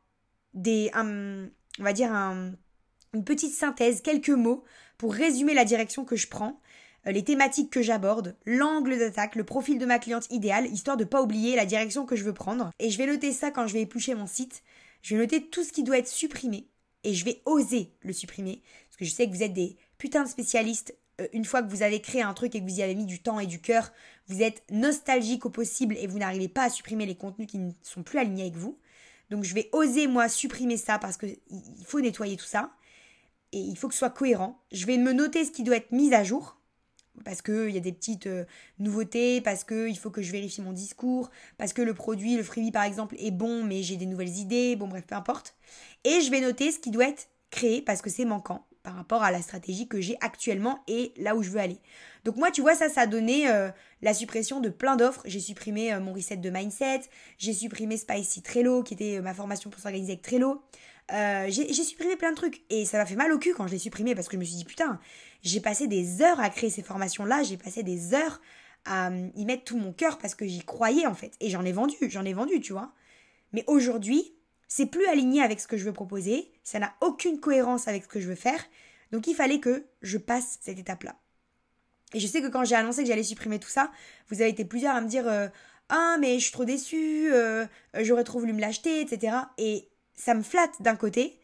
des, 0.55 0.91
on 0.95 1.51
va 1.79 1.93
dire 1.93 2.13
une 2.13 3.25
petite 3.25 3.55
synthèse, 3.55 4.03
quelques 4.03 4.31
mots 4.31 4.65
pour 4.99 5.15
résumer 5.15 5.55
la 5.55 5.65
direction 5.65 6.05
que 6.05 6.17
je 6.17 6.29
prends, 6.29 6.61
euh, 7.07 7.13
les 7.13 7.25
thématiques 7.25 7.71
que 7.71 7.83
j'aborde, 7.83 8.37
l'angle 8.45 8.99
d'attaque, 8.99 9.37
le 9.37 9.45
profil 9.45 9.79
de 9.79 9.87
ma 9.87 9.99
cliente 9.99 10.31
idéale, 10.31 10.67
histoire 10.67 10.97
de 10.97 11.05
pas 11.05 11.23
oublier 11.23 11.57
la 11.57 11.65
direction 11.65 12.05
que 12.05 12.17
je 12.17 12.25
veux 12.25 12.35
prendre. 12.35 12.71
Et 12.79 12.91
je 12.91 12.99
vais 12.99 13.07
noter 13.07 13.33
ça 13.33 13.51
quand 13.51 13.67
je 13.67 13.73
vais 13.73 13.83
éplucher 13.83 14.15
mon 14.15 14.27
site. 14.27 14.63
Je 15.03 15.15
vais 15.15 15.23
noter 15.23 15.47
tout 15.49 15.65
ce 15.65 15.73
qui 15.73 15.83
doit 15.83 15.99
être 15.99 16.09
supprimé 16.09 16.69
et 17.05 17.15
je 17.15 17.25
vais 17.25 17.41
oser 17.47 17.95
le 18.01 18.13
supprimer 18.13 18.63
parce 18.89 18.99
que 18.99 19.05
je 19.07 19.11
sais 19.11 19.27
que 19.27 19.33
vous 19.33 19.43
êtes 19.43 19.55
des 19.55 19.79
putains 19.97 20.25
de 20.25 20.29
spécialistes. 20.29 20.95
Euh, 21.21 21.29
une 21.33 21.45
fois 21.45 21.63
que 21.63 21.71
vous 21.71 21.83
avez 21.83 22.01
créé 22.01 22.23
un 22.23 22.35
truc 22.35 22.55
et 22.55 22.61
que 22.61 22.65
vous 22.65 22.79
y 22.79 22.83
avez 22.83 22.95
mis 22.95 23.07
du 23.07 23.21
temps 23.21 23.41
et 23.41 23.47
du 23.47 23.61
cœur, 23.61 23.93
vous 24.29 24.43
êtes 24.43 24.63
nostalgique 24.71 25.47
au 25.47 25.51
possible 25.51 25.97
et 25.99 26.07
vous 26.07 26.19
n'arrivez 26.19 26.49
pas 26.49 26.65
à 26.65 26.71
supprimer 26.71 27.07
les 27.07 27.17
contenus 27.17 27.49
qui 27.49 27.59
ne 27.59 27.73
sont 27.83 28.03
plus 28.03 28.19
alignés 28.19 28.43
avec 28.43 28.57
vous. 28.57 28.79
Donc 29.31 29.45
je 29.45 29.55
vais 29.55 29.69
oser 29.73 30.07
moi 30.07 30.29
supprimer 30.29 30.77
ça 30.77 30.99
parce 30.99 31.17
qu'il 31.17 31.39
faut 31.85 32.01
nettoyer 32.01 32.37
tout 32.37 32.45
ça. 32.47 32.71
Et 33.53 33.59
il 33.59 33.77
faut 33.77 33.89
que 33.89 33.95
ce 33.95 34.01
soit 34.01 34.11
cohérent. 34.11 34.61
Je 34.73 34.87
vais 34.87 34.97
me 34.97 35.13
noter 35.13 35.45
ce 35.45 35.51
qui 35.51 35.63
doit 35.63 35.77
être 35.77 35.93
mis 35.93 36.15
à 36.15 36.25
jour. 36.25 36.57
Parce 37.25 37.43
qu'il 37.43 37.71
y 37.71 37.77
a 37.77 37.81
des 37.81 37.93
petites 37.93 38.29
euh, 38.29 38.45
nouveautés, 38.79 39.41
parce 39.41 39.65
qu'il 39.65 39.99
faut 39.99 40.11
que 40.11 40.23
je 40.23 40.31
vérifie 40.33 40.63
mon 40.63 40.73
discours, 40.73 41.31
parce 41.59 41.73
que 41.73 41.83
le 41.83 41.93
produit, 41.93 42.37
le 42.37 42.43
freebie 42.43 42.71
par 42.71 42.85
exemple, 42.85 43.17
est 43.19 43.33
bon, 43.33 43.65
mais 43.65 43.83
j'ai 43.83 43.97
des 43.97 44.07
nouvelles 44.07 44.39
idées, 44.39 44.77
bon 44.77 44.87
bref, 44.87 45.05
peu 45.07 45.17
importe. 45.17 45.55
Et 46.05 46.21
je 46.21 46.31
vais 46.31 46.41
noter 46.41 46.71
ce 46.71 46.79
qui 46.79 46.91
doit 46.91 47.09
être 47.09 47.29
créé 47.51 47.83
parce 47.83 48.01
que 48.01 48.09
c'est 48.09 48.25
manquant 48.25 48.65
par 48.83 48.95
rapport 48.95 49.23
à 49.23 49.31
la 49.31 49.43
stratégie 49.43 49.89
que 49.89 50.01
j'ai 50.01 50.17
actuellement 50.21 50.83
et 50.89 51.13
là 51.17 51.37
où 51.37 51.43
je 51.43 51.51
veux 51.51 51.61
aller. 51.61 51.79
Donc 52.25 52.37
moi, 52.37 52.51
tu 52.51 52.61
vois, 52.61 52.75
ça, 52.75 52.89
ça 52.89 53.03
a 53.03 53.07
donné 53.07 53.49
euh, 53.49 53.71
la 54.03 54.15
suppression 54.15 54.61
de 54.61 54.69
plein 54.69 54.97
d'offres. 54.97 55.23
J'ai 55.25 55.41
supprimé 55.41 55.93
euh, 55.93 56.01
mon 56.01 56.13
reset 56.13 56.37
de 56.37 56.51
mindset, 56.51 57.03
j'ai 57.39 57.53
supprimé 57.53 57.97
Spicy 57.97 58.43
Trello, 58.43 58.83
qui 58.83 58.95
était 58.95 59.19
euh, 59.19 59.23
ma 59.23 59.35
formation 59.35 59.71
pour 59.71 59.81
s'organiser 59.81 60.13
avec 60.13 60.23
Trello. 60.23 60.63
j'ai 61.11 61.73
supprimé 61.73 62.17
plein 62.17 62.31
de 62.31 62.37
trucs 62.37 62.63
et 62.71 62.85
ça 62.85 62.99
m'a 62.99 63.07
fait 63.07 63.17
mal 63.17 63.33
au 63.33 63.39
cul 63.39 63.53
quand 63.55 63.67
je 63.67 63.73
l'ai 63.73 63.79
supprimé 63.79 64.15
parce 64.15 64.29
que 64.29 64.37
je 64.37 64.41
me 64.41 64.45
suis 64.45 64.57
dit 64.57 64.65
putain, 64.65 64.99
j'ai 65.43 65.61
passé 65.61 65.87
des 65.87 66.23
heures 66.23 66.41
à 66.41 66.51
créer 66.51 66.71
ces 66.71 66.83
formations-là, 66.83 67.43
j'ai 67.43 67.57
passé 67.57 67.83
des 67.83 68.15
heures 68.15 68.41
à 68.87 69.11
y 69.35 69.45
mettre 69.45 69.65
tout 69.65 69.77
mon 69.77 69.93
cœur 69.93 70.19
parce 70.19 70.35
que 70.35 70.47
j'y 70.47 70.65
croyais 70.65 71.07
en 71.07 71.15
fait 71.15 71.33
et 71.41 71.51
j'en 71.51 71.65
ai 71.65 71.73
vendu, 71.73 71.97
j'en 72.09 72.25
ai 72.25 72.33
vendu, 72.33 72.61
tu 72.61 72.73
vois. 72.73 72.93
Mais 73.53 73.65
aujourd'hui, 73.67 74.33
c'est 74.71 74.87
plus 74.87 75.05
aligné 75.07 75.43
avec 75.43 75.59
ce 75.61 75.67
que 75.67 75.77
je 75.77 75.85
veux 75.85 75.93
proposer, 75.93 76.49
ça 76.63 76.79
n'a 76.79 76.95
aucune 77.01 77.41
cohérence 77.41 77.89
avec 77.89 78.05
ce 78.05 78.09
que 78.09 78.21
je 78.21 78.29
veux 78.29 78.37
faire, 78.37 78.65
donc 79.11 79.27
il 79.27 79.35
fallait 79.35 79.59
que 79.59 79.85
je 80.01 80.17
passe 80.17 80.59
cette 80.61 80.79
étape-là. 80.79 81.17
Et 82.15 82.21
je 82.21 82.27
sais 82.27 82.41
que 82.41 82.47
quand 82.47 82.65
j'ai 82.65 82.77
annoncé 82.77 83.03
que 83.03 83.09
j'allais 83.09 83.25
supprimer 83.25 83.59
tout 83.59 83.69
ça, 83.69 83.91
vous 84.29 84.41
avez 84.41 84.51
été 84.51 84.65
plusieurs 84.65 84.95
à 84.95 85.01
me 85.01 85.09
dire 85.09 85.27
euh, 85.27 85.49
Ah, 85.89 86.17
mais 86.21 86.39
je 86.39 86.45
suis 86.45 86.53
trop 86.53 86.65
déçue, 86.65 87.33
euh, 87.33 87.67
j'aurais 88.01 88.23
trop 88.23 88.39
voulu 88.39 88.53
me 88.53 88.61
l'acheter, 88.61 89.01
etc. 89.01 89.37
Et 89.59 89.89
ça 90.15 90.35
me 90.35 90.43
flatte 90.43 90.81
d'un 90.81 90.97
côté, 90.97 91.41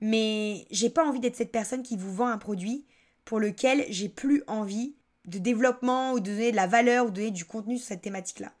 mais 0.00 0.64
j'ai 0.70 0.88
pas 0.88 1.04
envie 1.04 1.20
d'être 1.20 1.36
cette 1.36 1.52
personne 1.52 1.82
qui 1.82 1.96
vous 1.96 2.14
vend 2.14 2.28
un 2.28 2.38
produit 2.38 2.86
pour 3.24 3.40
lequel 3.40 3.86
j'ai 3.90 4.08
plus 4.08 4.44
envie 4.46 4.94
de 5.24 5.38
développement 5.38 6.12
ou 6.12 6.20
de 6.20 6.30
donner 6.30 6.52
de 6.52 6.56
la 6.56 6.68
valeur 6.68 7.06
ou 7.06 7.10
de 7.10 7.16
donner 7.16 7.30
du 7.32 7.44
contenu 7.44 7.76
sur 7.76 7.88
cette 7.88 8.02
thématique-là. 8.02 8.52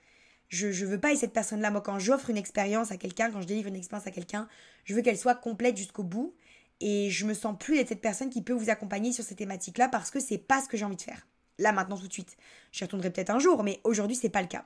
Je, 0.48 0.72
je 0.72 0.86
veux 0.86 0.98
pas 0.98 1.12
être 1.12 1.18
cette 1.18 1.32
personne-là. 1.32 1.70
Moi, 1.70 1.80
quand 1.80 1.98
j'offre 1.98 2.30
une 2.30 2.36
expérience 2.36 2.90
à 2.90 2.96
quelqu'un, 2.96 3.30
quand 3.30 3.40
je 3.40 3.46
délivre 3.46 3.68
une 3.68 3.76
expérience 3.76 4.06
à 4.06 4.10
quelqu'un, 4.10 4.48
je 4.84 4.94
veux 4.94 5.02
qu'elle 5.02 5.18
soit 5.18 5.34
complète 5.34 5.76
jusqu'au 5.76 6.04
bout. 6.04 6.34
Et 6.80 7.10
je 7.10 7.26
me 7.26 7.34
sens 7.34 7.56
plus 7.58 7.76
d'être 7.76 7.88
cette 7.88 8.00
personne 8.00 8.30
qui 8.30 8.42
peut 8.42 8.52
vous 8.52 8.70
accompagner 8.70 9.12
sur 9.12 9.24
ces 9.24 9.34
thématiques-là 9.34 9.88
parce 9.88 10.10
que 10.10 10.20
c'est 10.20 10.38
pas 10.38 10.62
ce 10.62 10.68
que 10.68 10.76
j'ai 10.76 10.84
envie 10.84 10.96
de 10.96 11.02
faire. 11.02 11.26
Là, 11.58 11.72
maintenant, 11.72 11.98
tout 11.98 12.06
de 12.06 12.12
suite. 12.12 12.36
J'y 12.72 12.84
retournerai 12.84 13.10
peut-être 13.10 13.30
un 13.30 13.40
jour, 13.40 13.64
mais 13.64 13.80
aujourd'hui, 13.84 14.16
c'est 14.16 14.28
pas 14.28 14.42
le 14.42 14.48
cas. 14.48 14.64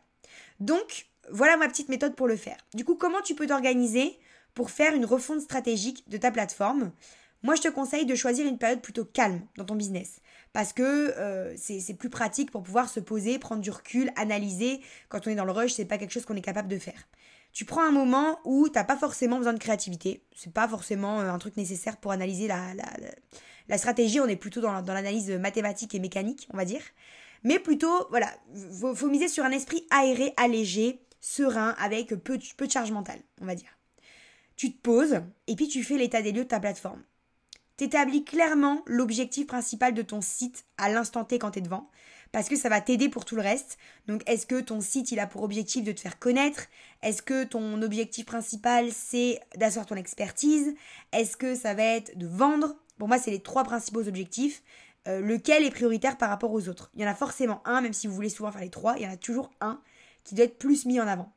Donc, 0.60 1.06
voilà 1.30 1.56
ma 1.56 1.68
petite 1.68 1.88
méthode 1.88 2.14
pour 2.14 2.28
le 2.28 2.36
faire. 2.36 2.58
Du 2.74 2.84
coup, 2.84 2.96
comment 2.96 3.22
tu 3.22 3.34
peux 3.34 3.46
t'organiser 3.46 4.18
pour 4.54 4.70
faire 4.70 4.94
une 4.94 5.06
refonte 5.06 5.40
stratégique 5.40 6.08
de 6.08 6.18
ta 6.18 6.30
plateforme? 6.30 6.92
Moi, 7.42 7.54
je 7.54 7.62
te 7.62 7.68
conseille 7.68 8.06
de 8.06 8.14
choisir 8.14 8.46
une 8.46 8.58
période 8.58 8.82
plutôt 8.82 9.04
calme 9.04 9.40
dans 9.56 9.64
ton 9.64 9.74
business 9.74 10.20
parce 10.52 10.72
que 10.72 10.82
euh, 10.82 11.54
c'est 11.56 11.94
plus 11.94 12.10
pratique 12.10 12.50
pour 12.50 12.62
pouvoir 12.62 12.88
se 12.88 13.00
poser, 13.00 13.38
prendre 13.38 13.62
du 13.62 13.70
recul, 13.70 14.12
analyser. 14.16 14.80
Quand 15.08 15.26
on 15.26 15.30
est 15.30 15.34
dans 15.34 15.44
le 15.44 15.52
rush, 15.52 15.72
c'est 15.72 15.84
pas 15.84 15.98
quelque 15.98 16.12
chose 16.12 16.24
qu'on 16.24 16.36
est 16.36 16.42
capable 16.42 16.68
de 16.68 16.78
faire. 16.78 17.08
Tu 17.52 17.64
prends 17.64 17.82
un 17.82 17.90
moment 17.90 18.38
où 18.44 18.68
t'as 18.68 18.84
pas 18.84 18.96
forcément 18.96 19.36
besoin 19.36 19.52
de 19.52 19.58
créativité, 19.58 20.24
c'est 20.34 20.52
pas 20.52 20.66
forcément 20.68 21.20
euh, 21.20 21.30
un 21.30 21.38
truc 21.38 21.56
nécessaire 21.56 21.98
pour 21.98 22.12
analyser 22.12 22.48
la, 22.48 22.74
la, 22.74 22.84
la 23.68 23.78
stratégie, 23.78 24.20
on 24.20 24.26
est 24.26 24.36
plutôt 24.36 24.60
dans, 24.60 24.82
dans 24.82 24.94
l'analyse 24.94 25.30
mathématique 25.30 25.94
et 25.94 25.98
mécanique, 25.98 26.48
on 26.52 26.56
va 26.56 26.64
dire. 26.64 26.82
Mais 27.44 27.58
plutôt, 27.58 28.06
voilà, 28.10 28.28
faut, 28.80 28.94
faut 28.94 29.08
miser 29.08 29.28
sur 29.28 29.44
un 29.44 29.50
esprit 29.50 29.86
aéré, 29.90 30.32
allégé, 30.36 31.00
serein, 31.20 31.74
avec 31.78 32.08
peu, 32.08 32.38
peu 32.56 32.66
de 32.66 32.72
charge 32.72 32.92
mentale, 32.92 33.20
on 33.40 33.46
va 33.46 33.54
dire. 33.54 33.78
Tu 34.56 34.72
te 34.72 34.80
poses 34.80 35.20
et 35.46 35.56
puis 35.56 35.68
tu 35.68 35.82
fais 35.82 35.96
l'état 35.96 36.22
des 36.22 36.32
lieux 36.32 36.44
de 36.44 36.48
ta 36.48 36.60
plateforme. 36.60 37.02
T'établis 37.76 38.24
clairement 38.24 38.82
l'objectif 38.86 39.46
principal 39.46 39.94
de 39.94 40.02
ton 40.02 40.20
site 40.20 40.64
à 40.78 40.88
l'instant 40.88 41.24
T 41.24 41.38
quand 41.38 41.52
tu 41.52 41.58
es 41.58 41.62
devant, 41.62 41.90
parce 42.30 42.48
que 42.48 42.56
ça 42.56 42.68
va 42.68 42.80
t'aider 42.80 43.08
pour 43.08 43.24
tout 43.24 43.36
le 43.36 43.42
reste. 43.42 43.78
Donc 44.06 44.22
est-ce 44.26 44.46
que 44.46 44.60
ton 44.60 44.80
site 44.80 45.12
il 45.12 45.20
a 45.20 45.26
pour 45.26 45.42
objectif 45.42 45.84
de 45.84 45.92
te 45.92 46.00
faire 46.00 46.18
connaître? 46.18 46.66
Est-ce 47.02 47.22
que 47.22 47.44
ton 47.44 47.80
objectif 47.82 48.26
principal 48.26 48.90
c'est 48.92 49.40
d'asseoir 49.56 49.86
ton 49.86 49.96
expertise? 49.96 50.74
Est-ce 51.12 51.36
que 51.36 51.54
ça 51.54 51.74
va 51.74 51.82
être 51.82 52.16
de 52.16 52.26
vendre? 52.26 52.76
Pour 52.98 53.08
moi 53.08 53.18
c'est 53.18 53.30
les 53.30 53.42
trois 53.42 53.64
principaux 53.64 54.06
objectifs. 54.06 54.62
Euh, 55.08 55.20
lequel 55.20 55.64
est 55.64 55.70
prioritaire 55.72 56.16
par 56.16 56.28
rapport 56.28 56.52
aux 56.52 56.68
autres 56.68 56.92
Il 56.94 57.02
y 57.02 57.04
en 57.04 57.10
a 57.10 57.14
forcément 57.14 57.60
un, 57.66 57.80
même 57.80 57.92
si 57.92 58.06
vous 58.06 58.14
voulez 58.14 58.28
souvent 58.28 58.52
faire 58.52 58.60
les 58.60 58.70
trois, 58.70 58.94
il 58.96 59.02
y 59.02 59.06
en 59.06 59.12
a 59.12 59.16
toujours 59.16 59.50
un 59.60 59.80
qui 60.22 60.36
doit 60.36 60.44
être 60.44 60.58
plus 60.58 60.86
mis 60.86 61.00
en 61.00 61.08
avant. 61.08 61.32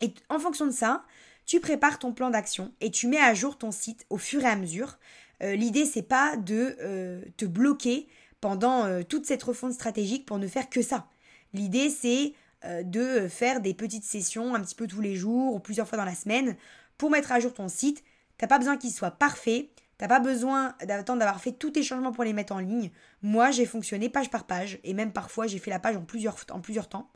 Et 0.00 0.14
en 0.30 0.38
fonction 0.38 0.64
de 0.64 0.70
ça, 0.70 1.04
tu 1.44 1.60
prépares 1.60 1.98
ton 1.98 2.14
plan 2.14 2.30
d'action 2.30 2.72
et 2.80 2.90
tu 2.90 3.06
mets 3.06 3.20
à 3.20 3.34
jour 3.34 3.58
ton 3.58 3.70
site 3.70 4.06
au 4.08 4.16
fur 4.16 4.42
et 4.42 4.48
à 4.48 4.56
mesure 4.56 4.98
euh, 5.42 5.54
l'idée, 5.56 5.84
c'est 5.84 6.02
pas 6.02 6.36
de 6.36 6.76
euh, 6.80 7.22
te 7.36 7.44
bloquer 7.44 8.08
pendant 8.40 8.84
euh, 8.84 9.02
toute 9.02 9.26
cette 9.26 9.42
refonte 9.42 9.72
stratégique 9.72 10.26
pour 10.26 10.38
ne 10.38 10.46
faire 10.46 10.68
que 10.68 10.82
ça. 10.82 11.08
L'idée, 11.52 11.90
c'est 11.90 12.34
de 12.82 13.28
faire 13.28 13.60
des 13.60 13.74
petites 13.74 14.04
sessions 14.04 14.54
un 14.54 14.60
petit 14.62 14.74
peu 14.74 14.86
tous 14.86 15.02
les 15.02 15.16
jours 15.16 15.52
ou 15.54 15.58
plusieurs 15.58 15.86
fois 15.86 15.98
dans 15.98 16.04
la 16.06 16.14
semaine 16.14 16.56
pour 16.96 17.10
mettre 17.10 17.30
à 17.30 17.38
jour 17.38 17.52
ton 17.52 17.68
site. 17.68 18.02
T'as 18.38 18.46
pas 18.46 18.56
besoin 18.56 18.78
qu'il 18.78 18.90
soit 18.90 19.10
parfait, 19.10 19.68
t'as 19.98 20.08
pas 20.08 20.18
besoin 20.18 20.74
d'attendre 20.82 21.18
d'avoir 21.18 21.42
fait 21.42 21.52
tous 21.52 21.72
tes 21.72 21.82
changements 21.82 22.12
pour 22.12 22.24
les 22.24 22.32
mettre 22.32 22.54
en 22.54 22.60
ligne. 22.60 22.90
Moi, 23.20 23.50
j'ai 23.50 23.66
fonctionné 23.66 24.08
page 24.08 24.30
par 24.30 24.46
page 24.46 24.78
et 24.82 24.94
même 24.94 25.12
parfois 25.12 25.46
j'ai 25.46 25.58
fait 25.58 25.70
la 25.70 25.78
page 25.78 25.94
en 25.96 26.04
plusieurs 26.04 26.88
temps. 26.88 27.10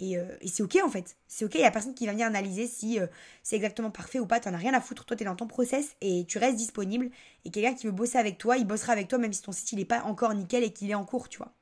Euh, 0.00 0.36
et, 0.40 0.48
c'est 0.48 0.62
ok 0.62 0.78
en 0.84 0.88
fait. 0.88 1.16
C'est 1.28 1.44
ok, 1.44 1.54
il 1.54 1.60
n'y 1.60 1.66
a 1.66 1.70
personne 1.70 1.94
qui 1.94 2.06
va 2.06 2.12
venir 2.12 2.26
analyser 2.26 2.66
si 2.66 2.98
euh, 2.98 3.06
c'est 3.42 3.56
exactement 3.56 3.90
parfait 3.90 4.18
ou 4.18 4.26
pas. 4.26 4.40
T'en 4.40 4.54
as 4.54 4.58
rien 4.58 4.74
à 4.74 4.80
foutre. 4.80 5.04
Toi, 5.04 5.16
t'es 5.16 5.24
dans 5.24 5.36
ton 5.36 5.46
process 5.46 5.96
et 6.00 6.24
tu 6.26 6.38
restes 6.38 6.56
disponible. 6.56 7.10
Et 7.44 7.50
quelqu'un 7.50 7.74
qui 7.74 7.86
veut 7.86 7.92
bosser 7.92 8.18
avec 8.18 8.38
toi, 8.38 8.56
il 8.56 8.66
bossera 8.66 8.92
avec 8.92 9.08
toi 9.08 9.18
même 9.18 9.32
si 9.32 9.42
ton 9.42 9.52
site 9.52 9.72
il 9.72 9.78
n'est 9.78 9.84
pas 9.84 10.02
encore 10.04 10.34
nickel 10.34 10.64
et 10.64 10.72
qu'il 10.72 10.90
est 10.90 10.94
en 10.94 11.04
cours, 11.04 11.28
tu 11.28 11.38
vois. 11.38 11.52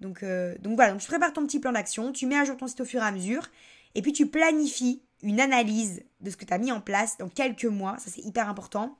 Donc, 0.00 0.22
euh, 0.22 0.56
donc 0.58 0.76
voilà, 0.76 0.92
donc 0.92 1.00
tu 1.00 1.08
prépares 1.08 1.32
ton 1.32 1.44
petit 1.44 1.58
plan 1.58 1.72
d'action, 1.72 2.12
tu 2.12 2.26
mets 2.26 2.38
à 2.38 2.44
jour 2.44 2.56
ton 2.56 2.66
site 2.66 2.80
au 2.80 2.84
fur 2.84 3.02
et 3.02 3.06
à 3.06 3.10
mesure, 3.10 3.48
et 3.94 4.02
puis 4.02 4.12
tu 4.12 4.26
planifies 4.26 5.02
une 5.22 5.40
analyse 5.40 6.04
de 6.20 6.30
ce 6.30 6.36
que 6.36 6.44
tu 6.44 6.54
as 6.54 6.58
mis 6.58 6.70
en 6.70 6.80
place 6.80 7.18
dans 7.18 7.28
quelques 7.28 7.64
mois, 7.64 7.98
ça 7.98 8.08
c'est 8.08 8.24
hyper 8.24 8.48
important, 8.48 8.96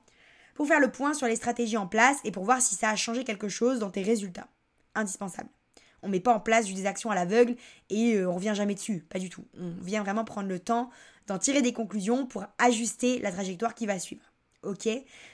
pour 0.55 0.67
faire 0.67 0.81
le 0.81 0.91
point 0.91 1.13
sur 1.13 1.27
les 1.27 1.37
stratégies 1.37 1.77
en 1.77 1.87
place 1.87 2.17
et 2.25 2.31
pour 2.31 2.43
voir 2.43 2.61
si 2.61 2.75
ça 2.75 2.89
a 2.89 2.97
changé 2.97 3.23
quelque 3.23 3.47
chose 3.47 3.79
dans 3.79 3.89
tes 3.89 4.03
résultats. 4.03 4.47
Indispensable. 4.93 5.49
On 6.01 6.09
met 6.09 6.19
pas 6.19 6.33
en 6.33 6.39
place 6.39 6.71
des 6.71 6.85
actions 6.85 7.11
à 7.11 7.15
l'aveugle 7.15 7.55
et 7.89 8.15
euh, 8.15 8.29
on 8.29 8.35
revient 8.35 8.53
jamais 8.55 8.75
dessus, 8.75 9.05
pas 9.09 9.19
du 9.19 9.29
tout. 9.29 9.45
On 9.59 9.71
vient 9.81 10.03
vraiment 10.03 10.25
prendre 10.25 10.47
le 10.47 10.59
temps 10.59 10.89
d'en 11.27 11.37
tirer 11.37 11.61
des 11.61 11.73
conclusions 11.73 12.25
pour 12.25 12.45
ajuster 12.57 13.19
la 13.19 13.31
trajectoire 13.31 13.75
qui 13.75 13.85
va 13.85 13.99
suivre. 13.99 14.23
Ok? 14.63 14.89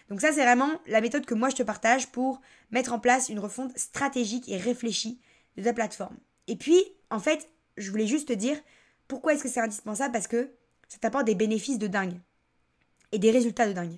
Donc 0.09 0.21
ça 0.21 0.31
c'est 0.31 0.43
vraiment 0.43 0.69
la 0.87 1.01
méthode 1.01 1.25
que 1.25 1.33
moi 1.33 1.49
je 1.49 1.55
te 1.55 1.63
partage 1.63 2.11
pour 2.11 2.41
mettre 2.71 2.93
en 2.93 2.99
place 2.99 3.29
une 3.29 3.39
refonte 3.39 3.77
stratégique 3.77 4.49
et 4.49 4.57
réfléchie 4.57 5.19
de 5.57 5.63
ta 5.63 5.73
plateforme. 5.73 6.17
Et 6.47 6.55
puis, 6.55 6.79
en 7.09 7.19
fait, 7.19 7.49
je 7.77 7.89
voulais 7.89 8.07
juste 8.07 8.27
te 8.27 8.33
dire 8.33 8.57
pourquoi 9.07 9.33
est-ce 9.33 9.43
que 9.43 9.49
c'est 9.49 9.59
indispensable? 9.59 10.11
Parce 10.11 10.27
que 10.27 10.51
ça 10.87 10.97
t'apporte 10.99 11.25
des 11.25 11.35
bénéfices 11.35 11.79
de 11.79 11.87
dingue 11.87 12.19
et 13.11 13.19
des 13.19 13.31
résultats 13.31 13.67
de 13.67 13.73
dingue. 13.73 13.97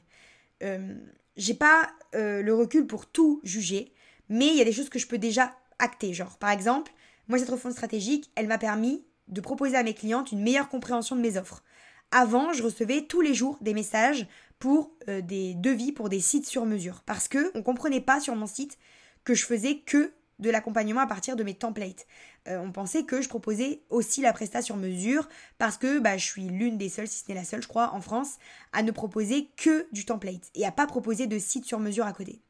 Euh, 0.64 0.96
j'ai 1.36 1.54
pas 1.54 1.90
euh, 2.16 2.42
le 2.42 2.54
recul 2.54 2.88
pour 2.88 3.06
tout 3.06 3.42
juger, 3.44 3.94
mais 4.30 4.48
il 4.48 4.56
y 4.56 4.62
a 4.62 4.66
des 4.66 4.72
choses 4.72 4.90
que 4.90 5.00
je 5.00 5.08
peux 5.08 5.18
déjà 5.18 5.56
acter. 5.80 6.14
Genre, 6.14 6.38
par 6.38 6.52
exemple, 6.52 6.92
moi, 7.28 7.40
cette 7.40 7.50
refonte 7.50 7.74
stratégique, 7.74 8.32
elle 8.36 8.48
m'a 8.48 8.58
permis 8.58 9.06
de 9.28 9.42
proposer 9.42 9.76
à 9.76 9.84
mes 9.84 9.94
clientes 9.94 10.32
une 10.32 10.42
meilleure 10.42 10.70
compréhension 10.70 11.16
de 11.16 11.22
mes 11.22 11.38
offres. 11.38 11.64
Avant, 12.12 12.54
je 12.54 12.64
recevais 12.64 13.02
tous 13.02 13.22
les 13.22 13.34
jours 13.34 13.58
des 13.62 13.74
messages 13.74 14.28
pour 14.60 14.92
euh, 15.10 15.22
des 15.22 15.54
devis 15.56 15.92
pour 15.92 16.10
des 16.10 16.20
sites 16.20 16.46
sur 16.46 16.66
mesure 16.66 17.04
parce 17.06 17.28
que 17.28 17.52
on 17.56 17.62
comprenait 17.62 18.02
pas 18.02 18.20
sur 18.20 18.36
mon 18.36 18.48
site 18.48 18.78
que 19.24 19.34
je 19.34 19.46
faisais 19.46 19.80
que 19.80 20.14
de 20.40 20.50
l'accompagnement 20.50 21.02
à 21.02 21.08
partir 21.08 21.36
de 21.36 21.44
mes 21.44 21.54
templates. 21.54 22.06
Euh, 22.48 22.60
on 22.60 22.72
pensait 22.72 23.04
que 23.04 23.22
je 23.22 23.28
proposais 23.28 23.82
aussi 23.90 24.22
la 24.22 24.34
prestation 24.34 24.76
sur 24.76 24.82
mesure 24.82 25.28
parce 25.58 25.78
que 25.78 26.00
bah, 26.00 26.18
je 26.18 26.26
suis 26.26 26.44
l'une 26.44 26.78
des 26.78 26.90
seules, 26.90 27.08
si 27.08 27.24
ce 27.24 27.30
n'est 27.30 27.36
la 27.36 27.44
seule, 27.44 27.62
je 27.62 27.68
crois, 27.68 27.94
en 27.94 28.02
France, 28.02 28.38
à 28.72 28.84
ne 28.84 28.92
proposer 28.92 29.50
que 29.58 29.88
du 29.92 30.06
template 30.06 30.50
et 30.56 30.66
à 30.66 30.72
pas 30.72 30.88
proposer 30.88 31.28
de 31.28 31.40
site 31.40 31.66
sur 31.66 31.80
mesure 31.80 32.06
à 32.06 32.14
côté. 32.14 32.42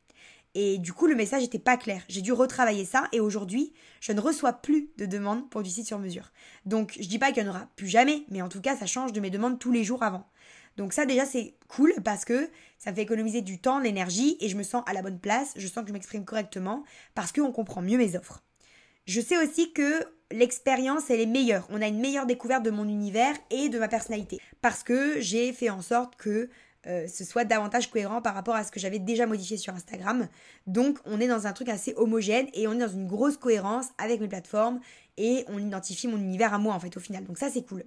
Et 0.55 0.77
du 0.79 0.93
coup, 0.93 1.07
le 1.07 1.15
message 1.15 1.43
n'était 1.43 1.59
pas 1.59 1.77
clair. 1.77 2.03
J'ai 2.09 2.21
dû 2.21 2.31
retravailler 2.31 2.85
ça 2.85 3.07
et 3.11 3.19
aujourd'hui, 3.19 3.73
je 4.01 4.11
ne 4.11 4.19
reçois 4.19 4.53
plus 4.53 4.89
de 4.97 5.05
demandes 5.05 5.49
pour 5.49 5.61
du 5.61 5.69
site 5.69 5.85
sur 5.85 5.99
mesure. 5.99 6.31
Donc, 6.65 6.97
je 6.99 7.07
dis 7.07 7.19
pas 7.19 7.31
qu'il 7.31 7.43
n'y 7.43 7.49
en 7.49 7.53
aura 7.53 7.67
plus 7.75 7.87
jamais, 7.87 8.23
mais 8.29 8.41
en 8.41 8.49
tout 8.49 8.61
cas, 8.61 8.75
ça 8.75 8.85
change 8.85 9.13
de 9.13 9.19
mes 9.19 9.29
demandes 9.29 9.59
tous 9.59 9.71
les 9.71 9.83
jours 9.83 10.03
avant. 10.03 10.27
Donc 10.77 10.93
ça 10.93 11.05
déjà 11.05 11.25
c'est 11.25 11.55
cool 11.67 11.93
parce 12.05 12.23
que 12.23 12.49
ça 12.77 12.91
me 12.91 12.95
fait 12.95 13.01
économiser 13.01 13.41
du 13.41 13.59
temps, 13.59 13.79
de 13.79 13.83
l'énergie 13.83 14.37
et 14.39 14.47
je 14.47 14.55
me 14.55 14.63
sens 14.63 14.83
à 14.85 14.93
la 14.93 15.01
bonne 15.01 15.19
place, 15.19 15.53
je 15.55 15.67
sens 15.67 15.83
que 15.83 15.89
je 15.89 15.93
m'exprime 15.93 16.23
correctement 16.23 16.83
parce 17.15 17.31
qu'on 17.31 17.51
comprend 17.51 17.81
mieux 17.81 17.97
mes 17.97 18.15
offres. 18.15 18.43
Je 19.05 19.19
sais 19.19 19.43
aussi 19.43 19.73
que 19.73 20.05
l'expérience 20.31 21.09
elle 21.09 21.19
est 21.19 21.25
meilleure, 21.25 21.65
on 21.71 21.81
a 21.81 21.87
une 21.87 21.99
meilleure 21.99 22.27
découverte 22.27 22.63
de 22.63 22.69
mon 22.69 22.87
univers 22.87 23.35
et 23.49 23.69
de 23.69 23.79
ma 23.79 23.87
personnalité 23.87 24.39
parce 24.61 24.83
que 24.83 25.19
j'ai 25.19 25.51
fait 25.51 25.71
en 25.71 25.81
sorte 25.81 26.15
que 26.15 26.49
euh, 26.87 27.07
ce 27.07 27.23
soit 27.23 27.43
davantage 27.43 27.89
cohérent 27.89 28.21
par 28.21 28.33
rapport 28.33 28.55
à 28.55 28.63
ce 28.63 28.71
que 28.71 28.79
j'avais 28.79 28.99
déjà 28.99 29.25
modifié 29.25 29.57
sur 29.57 29.73
Instagram. 29.73 30.27
Donc 30.67 30.99
on 31.05 31.19
est 31.19 31.27
dans 31.27 31.45
un 31.45 31.53
truc 31.53 31.69
assez 31.69 31.93
homogène 31.97 32.47
et 32.53 32.67
on 32.67 32.73
est 32.73 32.79
dans 32.79 32.87
une 32.87 33.07
grosse 33.07 33.37
cohérence 33.37 33.87
avec 33.97 34.21
mes 34.21 34.27
plateformes 34.27 34.79
et 35.17 35.43
on 35.47 35.59
identifie 35.59 36.07
mon 36.07 36.17
univers 36.17 36.53
à 36.53 36.59
moi 36.59 36.73
en 36.73 36.79
fait 36.79 36.95
au 36.95 36.99
final. 36.99 37.25
Donc 37.25 37.37
ça 37.37 37.49
c'est 37.49 37.63
cool. 37.63 37.83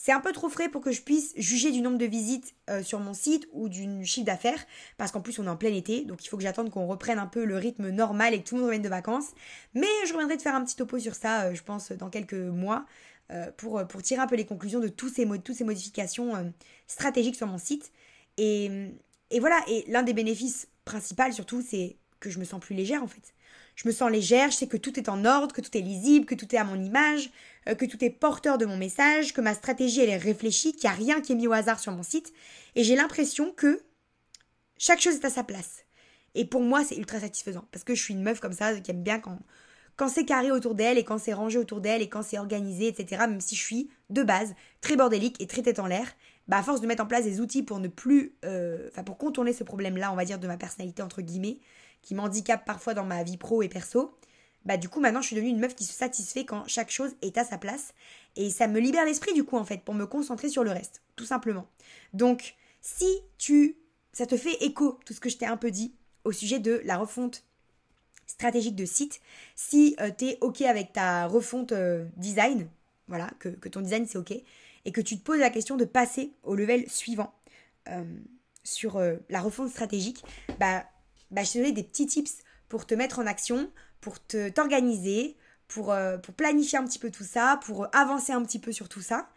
C'est 0.00 0.12
un 0.12 0.20
peu 0.20 0.30
trop 0.32 0.48
frais 0.48 0.68
pour 0.68 0.80
que 0.80 0.92
je 0.92 1.02
puisse 1.02 1.34
juger 1.36 1.72
du 1.72 1.80
nombre 1.80 1.98
de 1.98 2.04
visites 2.04 2.54
euh, 2.70 2.84
sur 2.84 3.00
mon 3.00 3.14
site 3.14 3.48
ou 3.52 3.68
du 3.68 4.04
chiffre 4.04 4.24
d'affaires, 4.24 4.64
parce 4.96 5.10
qu'en 5.10 5.20
plus 5.20 5.40
on 5.40 5.46
est 5.46 5.48
en 5.48 5.56
plein 5.56 5.74
été, 5.74 6.04
donc 6.04 6.24
il 6.24 6.28
faut 6.28 6.36
que 6.36 6.44
j'attende 6.44 6.70
qu'on 6.70 6.86
reprenne 6.86 7.18
un 7.18 7.26
peu 7.26 7.44
le 7.44 7.56
rythme 7.56 7.88
normal 7.88 8.32
et 8.32 8.40
que 8.40 8.48
tout 8.48 8.54
le 8.54 8.60
monde 8.60 8.68
revienne 8.68 8.82
de 8.82 8.88
vacances. 8.88 9.30
Mais 9.74 9.88
je 10.06 10.12
reviendrai 10.12 10.36
de 10.36 10.42
faire 10.42 10.54
un 10.54 10.64
petit 10.64 10.76
topo 10.76 11.00
sur 11.00 11.16
ça, 11.16 11.46
euh, 11.46 11.54
je 11.54 11.64
pense, 11.64 11.90
dans 11.90 12.10
quelques 12.10 12.34
mois, 12.34 12.86
pour, 13.58 13.84
tirer 14.02 14.22
un 14.22 14.26
peu 14.26 14.36
les 14.36 14.46
conclusions 14.46 14.80
de 14.80 14.88
tous 14.88 15.12
toutes 15.44 15.56
ces 15.56 15.64
modifications 15.64 16.54
stratégiques 16.86 17.36
sur 17.36 17.46
mon 17.46 17.58
site. 17.58 17.92
Et, 18.38 19.40
voilà, 19.40 19.60
et 19.68 19.84
l'un 19.88 20.02
des 20.02 20.14
bénéfices 20.14 20.68
principaux 20.84 21.30
surtout, 21.32 21.62
c'est 21.62 21.96
que 22.20 22.30
je 22.30 22.38
me 22.38 22.44
sens 22.44 22.60
plus 22.60 22.74
légère 22.74 23.02
en 23.02 23.08
fait. 23.08 23.34
Je 23.76 23.86
me 23.86 23.92
sens 23.92 24.10
légère, 24.10 24.50
je 24.50 24.56
sais 24.56 24.66
que 24.66 24.76
tout 24.76 24.98
est 24.98 25.08
en 25.08 25.24
ordre, 25.24 25.54
que 25.54 25.60
tout 25.60 25.76
est 25.76 25.80
lisible, 25.80 26.26
que 26.26 26.34
tout 26.34 26.52
est 26.52 26.58
à 26.58 26.64
mon 26.64 26.82
image, 26.82 27.30
euh, 27.68 27.74
que 27.74 27.84
tout 27.84 28.02
est 28.04 28.10
porteur 28.10 28.58
de 28.58 28.66
mon 28.66 28.76
message, 28.76 29.32
que 29.32 29.40
ma 29.40 29.54
stratégie 29.54 30.00
elle 30.00 30.08
est 30.08 30.16
réfléchie, 30.16 30.72
qu'il 30.72 30.88
n'y 30.88 30.94
a 30.94 30.98
rien 30.98 31.20
qui 31.20 31.32
est 31.32 31.36
mis 31.36 31.46
au 31.46 31.52
hasard 31.52 31.78
sur 31.78 31.92
mon 31.92 32.02
site. 32.02 32.32
Et 32.74 32.82
j'ai 32.82 32.96
l'impression 32.96 33.52
que 33.52 33.82
chaque 34.78 35.00
chose 35.00 35.14
est 35.14 35.24
à 35.24 35.30
sa 35.30 35.44
place. 35.44 35.84
Et 36.34 36.44
pour 36.44 36.60
moi, 36.60 36.84
c'est 36.84 36.96
ultra 36.96 37.20
satisfaisant 37.20 37.66
parce 37.72 37.84
que 37.84 37.94
je 37.94 38.02
suis 38.02 38.14
une 38.14 38.22
meuf 38.22 38.40
comme 38.40 38.52
ça 38.52 38.78
qui 38.80 38.90
aime 38.90 39.02
bien 39.02 39.18
quand, 39.18 39.38
quand 39.96 40.08
c'est 40.08 40.24
carré 40.24 40.50
autour 40.50 40.74
d'elle 40.74 40.98
et 40.98 41.04
quand 41.04 41.18
c'est 41.18 41.32
rangé 41.32 41.58
autour 41.58 41.80
d'elle 41.80 42.02
et 42.02 42.08
quand 42.08 42.22
c'est 42.22 42.38
organisé, 42.38 42.88
etc. 42.88 43.22
Même 43.28 43.40
si 43.40 43.56
je 43.56 43.62
suis 43.62 43.90
de 44.10 44.22
base 44.22 44.54
très 44.80 44.96
bordélique 44.96 45.40
et 45.40 45.46
très 45.46 45.62
tête 45.62 45.78
en 45.78 45.86
l'air, 45.86 46.06
bah 46.48 46.58
à 46.58 46.62
force 46.62 46.80
de 46.80 46.86
mettre 46.86 47.02
en 47.02 47.06
place 47.06 47.24
des 47.24 47.40
outils 47.40 47.62
pour 47.62 47.78
ne 47.78 47.88
plus, 47.88 48.34
euh, 48.44 48.88
enfin 48.90 49.04
pour 49.04 49.18
contourner 49.18 49.52
ce 49.52 49.64
problème-là, 49.64 50.12
on 50.12 50.16
va 50.16 50.24
dire 50.24 50.38
de 50.38 50.46
ma 50.46 50.56
personnalité 50.56 51.02
entre 51.02 51.22
guillemets, 51.22 51.58
qui 52.02 52.14
m'handicape 52.14 52.64
parfois 52.64 52.94
dans 52.94 53.04
ma 53.04 53.22
vie 53.22 53.36
pro 53.36 53.62
et 53.62 53.68
perso, 53.68 54.14
bah 54.64 54.76
du 54.76 54.88
coup 54.88 55.00
maintenant 55.00 55.20
je 55.20 55.26
suis 55.28 55.36
devenue 55.36 55.50
une 55.50 55.60
meuf 55.60 55.74
qui 55.74 55.84
se 55.84 55.92
satisfait 55.92 56.44
quand 56.44 56.66
chaque 56.66 56.90
chose 56.90 57.14
est 57.22 57.38
à 57.38 57.44
sa 57.44 57.58
place 57.58 57.94
et 58.36 58.50
ça 58.50 58.66
me 58.66 58.80
libère 58.80 59.04
l'esprit 59.04 59.34
du 59.34 59.44
coup 59.44 59.56
en 59.56 59.64
fait 59.64 59.82
pour 59.82 59.94
me 59.94 60.06
concentrer 60.06 60.48
sur 60.48 60.64
le 60.64 60.70
reste, 60.70 61.02
tout 61.16 61.24
simplement. 61.24 61.66
Donc 62.12 62.54
si 62.80 63.08
tu 63.36 63.76
ça 64.12 64.26
te 64.26 64.36
fait 64.36 64.64
écho 64.64 64.98
tout 65.04 65.12
ce 65.12 65.20
que 65.20 65.28
je 65.28 65.36
t'ai 65.36 65.46
un 65.46 65.56
peu 65.56 65.70
dit 65.70 65.94
au 66.24 66.32
sujet 66.32 66.58
de 66.58 66.82
la 66.84 66.96
refonte 66.96 67.44
stratégique 68.26 68.76
de 68.76 68.84
site, 68.84 69.20
si 69.56 69.96
euh, 70.00 70.10
tu 70.16 70.26
es 70.26 70.38
ok 70.40 70.62
avec 70.62 70.92
ta 70.92 71.26
refonte 71.26 71.72
euh, 71.72 72.04
design, 72.16 72.68
voilà, 73.08 73.30
que, 73.38 73.48
ton 73.68 73.80
design 73.80 74.06
c'est 74.06 74.18
ok, 74.18 74.34
et 74.84 74.92
que 74.92 75.00
tu 75.00 75.18
te 75.18 75.22
poses 75.22 75.40
la 75.40 75.50
question 75.50 75.76
de 75.76 75.84
passer 75.84 76.32
au 76.42 76.54
level 76.54 76.88
suivant 76.88 77.34
euh, 77.88 78.04
sur 78.64 79.00
la 79.30 79.40
refonte 79.40 79.70
stratégique, 79.70 80.22
bah 80.60 80.84
bah, 81.30 81.42
je 81.42 81.52
te 81.52 81.58
donner 81.58 81.72
des 81.72 81.82
petits 81.82 82.06
tips 82.06 82.38
pour 82.68 82.86
te 82.86 82.94
mettre 82.94 83.18
en 83.18 83.26
action, 83.26 83.70
pour 84.00 84.18
t'organiser, 84.20 85.36
pour, 85.68 85.92
euh, 85.92 86.18
pour 86.18 86.34
planifier 86.34 86.78
un 86.78 86.84
petit 86.84 86.98
peu 86.98 87.10
tout 87.10 87.24
ça, 87.24 87.60
pour 87.64 87.86
avancer 87.94 88.32
un 88.32 88.42
petit 88.42 88.58
peu 88.58 88.72
sur 88.72 88.88
tout 88.88 89.02
ça. 89.02 89.28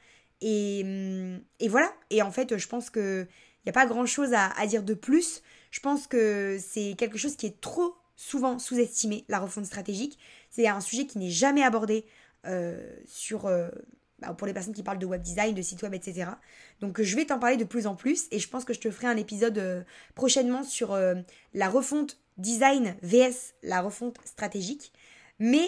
Et, 0.42 0.82
hum, 0.84 1.42
et 1.60 1.68
voilà. 1.68 1.92
Et 2.10 2.22
en 2.22 2.32
fait, 2.32 2.58
je 2.58 2.68
pense 2.68 2.90
qu'il 2.90 3.28
n'y 3.66 3.70
a 3.70 3.74
pas 3.74 3.86
grand-chose 3.86 4.34
à, 4.34 4.48
à, 4.60 4.68
dire 4.68 4.84
de 4.84 4.94
plus. 4.94 5.42
Je 5.72 5.80
pense 5.80 6.08
que 6.08 6.58
c'est 6.60 6.96
quelque 6.98 7.18
chose 7.18 7.36
qui 7.36 7.46
est 7.46 7.60
trop 7.62 7.96
souvent 8.16 8.60
sous-estimé, 8.60 9.26
la 9.30 9.40
refonte 9.40 9.66
stratégique. 9.66 10.18
C'est 10.50 10.68
un 10.68 10.82
sujet 10.82 11.06
qui 11.06 11.18
n'est 11.18 11.30
jamais 11.30 11.64
abordé 11.64 12.06
euh, 12.46 12.96
sur, 13.06 13.46
euh, 13.46 13.70
bah, 14.22 14.34
pour 14.34 14.46
les 14.46 14.54
personnes 14.54 14.74
qui 14.74 14.84
parlent 14.84 15.00
de 15.00 15.06
web 15.06 15.22
design, 15.22 15.56
de 15.56 15.62
site 15.64 15.82
web, 15.82 15.96
etc. 15.96 16.30
Donc 16.80 17.02
je 17.02 17.16
vais 17.16 17.26
t'en 17.26 17.40
parler 17.40 17.58
de 17.58 17.64
plus 17.64 17.88
en 17.88 17.96
plus 17.96 18.28
et 18.32 18.38
je 18.38 18.48
pense 18.48 18.66
que 18.66 18.74
je 18.74 18.80
te 18.80 18.92
ferai 18.92 19.08
un 19.08 19.18
épisode 19.18 19.58
euh, 19.58 19.82
prochainement 20.14 20.64
sur 20.64 20.94
euh, 20.94 21.16
la 21.56 21.70
refonte 21.70 22.20
design 22.38 22.96
vs 23.02 23.56
la 23.64 23.82
refonte 23.82 24.18
stratégique. 24.24 24.94
Mais 25.40 25.68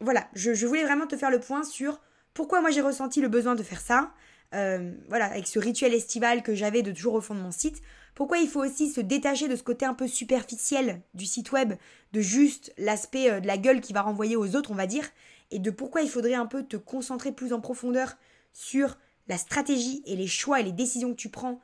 voilà, 0.00 0.28
je, 0.34 0.66
voulais 0.66 0.84
vraiment 0.84 1.06
te 1.06 1.16
faire 1.16 1.30
le 1.30 1.38
point 1.38 1.62
sur 1.62 2.00
pourquoi 2.34 2.60
moi 2.60 2.70
j'ai 2.70 2.80
ressenti 2.80 3.20
le 3.20 3.28
besoin 3.28 3.54
de 3.54 3.62
faire 3.62 3.80
ça. 3.80 4.12
Euh, 4.54 4.92
voilà, 5.08 5.26
avec 5.26 5.46
ce 5.46 5.58
rituel 5.58 5.94
estival 5.94 6.42
que 6.42 6.54
j'avais 6.54 6.82
de 6.82 6.90
toujours 6.90 7.14
refondre 7.14 7.40
mon 7.40 7.52
site. 7.52 7.82
Pourquoi 8.14 8.38
il 8.38 8.48
faut 8.48 8.64
aussi 8.64 8.90
se 8.90 9.00
détacher 9.00 9.46
de 9.46 9.54
ce 9.54 9.62
côté 9.62 9.84
un 9.84 9.94
peu 9.94 10.08
superficiel 10.08 11.02
du 11.14 11.26
site 11.26 11.52
web, 11.52 11.74
de 12.12 12.20
juste 12.20 12.72
l'aspect 12.78 13.40
de 13.40 13.46
la 13.46 13.58
gueule 13.58 13.80
qui 13.80 13.92
va 13.92 14.02
renvoyer 14.02 14.36
aux 14.36 14.56
autres, 14.56 14.70
on 14.70 14.74
va 14.74 14.86
dire, 14.86 15.04
et 15.50 15.58
de 15.58 15.70
pourquoi 15.70 16.02
il 16.02 16.08
faudrait 16.08 16.34
un 16.34 16.46
peu 16.46 16.64
te 16.64 16.76
concentrer 16.76 17.32
plus 17.32 17.52
en 17.52 17.60
profondeur 17.60 18.14
sur 18.52 18.96
la 19.28 19.38
stratégie 19.38 20.02
et 20.06 20.16
les 20.16 20.26
choix 20.26 20.60
et 20.60 20.62
les 20.62 20.72
décisions 20.72 21.10
que 21.10 21.16
tu 21.16 21.28
prends 21.28 21.60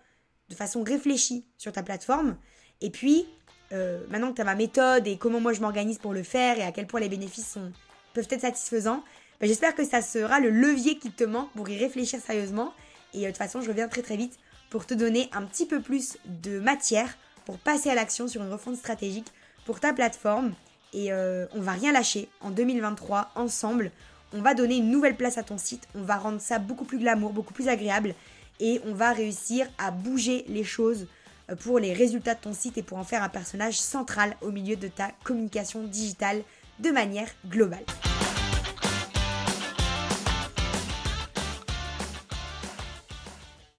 de 0.48 0.54
façon 0.54 0.82
réfléchie 0.82 1.46
sur 1.56 1.72
ta 1.72 1.82
plateforme. 1.82 2.36
Et 2.80 2.90
puis, 2.90 3.26
euh, 3.72 4.04
maintenant 4.10 4.30
que 4.30 4.36
tu 4.36 4.42
as 4.42 4.44
ma 4.44 4.54
méthode 4.54 5.06
et 5.06 5.16
comment 5.16 5.40
moi 5.40 5.52
je 5.52 5.60
m'organise 5.60 5.98
pour 5.98 6.12
le 6.12 6.22
faire 6.22 6.58
et 6.58 6.62
à 6.62 6.72
quel 6.72 6.86
point 6.86 7.00
les 7.00 7.08
bénéfices 7.08 7.52
sont, 7.52 7.72
peuvent 8.12 8.28
être 8.30 8.42
satisfaisants, 8.42 9.02
ben, 9.40 9.46
j'espère 9.46 9.74
que 9.74 9.84
ça 9.84 10.02
sera 10.02 10.40
le 10.40 10.50
levier 10.50 10.98
qui 10.98 11.10
te 11.10 11.24
manque 11.24 11.50
pour 11.52 11.68
y 11.68 11.78
réfléchir 11.78 12.20
sérieusement. 12.20 12.74
Et 13.14 13.18
euh, 13.18 13.22
de 13.22 13.26
toute 13.28 13.38
façon, 13.38 13.60
je 13.60 13.68
reviens 13.68 13.88
très 13.88 14.02
très 14.02 14.16
vite 14.16 14.38
pour 14.70 14.86
te 14.86 14.94
donner 14.94 15.28
un 15.32 15.42
petit 15.42 15.66
peu 15.66 15.80
plus 15.80 16.18
de 16.26 16.58
matière 16.58 17.16
pour 17.44 17.58
passer 17.58 17.90
à 17.90 17.94
l'action 17.94 18.28
sur 18.28 18.42
une 18.42 18.52
refonte 18.52 18.76
stratégique 18.76 19.32
pour 19.64 19.80
ta 19.80 19.92
plateforme 19.92 20.54
et 20.92 21.12
euh, 21.12 21.46
on 21.54 21.60
va 21.60 21.72
rien 21.72 21.92
lâcher 21.92 22.28
en 22.40 22.50
2023 22.50 23.30
ensemble. 23.34 23.90
on 24.32 24.40
va 24.40 24.54
donner 24.54 24.76
une 24.76 24.90
nouvelle 24.90 25.16
place 25.16 25.38
à 25.38 25.42
ton 25.42 25.58
site, 25.58 25.88
on 25.94 26.02
va 26.02 26.16
rendre 26.16 26.40
ça 26.40 26.58
beaucoup 26.58 26.84
plus 26.84 26.98
glamour, 26.98 27.32
beaucoup 27.32 27.54
plus 27.54 27.68
agréable 27.68 28.14
et 28.60 28.80
on 28.86 28.94
va 28.94 29.12
réussir 29.12 29.66
à 29.78 29.90
bouger 29.90 30.44
les 30.48 30.64
choses 30.64 31.06
euh, 31.50 31.56
pour 31.56 31.78
les 31.78 31.92
résultats 31.92 32.34
de 32.34 32.40
ton 32.40 32.52
site 32.52 32.78
et 32.78 32.82
pour 32.82 32.98
en 32.98 33.04
faire 33.04 33.22
un 33.22 33.28
personnage 33.28 33.78
central 33.80 34.36
au 34.40 34.50
milieu 34.50 34.76
de 34.76 34.88
ta 34.88 35.10
communication 35.24 35.82
digitale 35.82 36.42
de 36.78 36.90
manière 36.90 37.28
globale. 37.48 37.84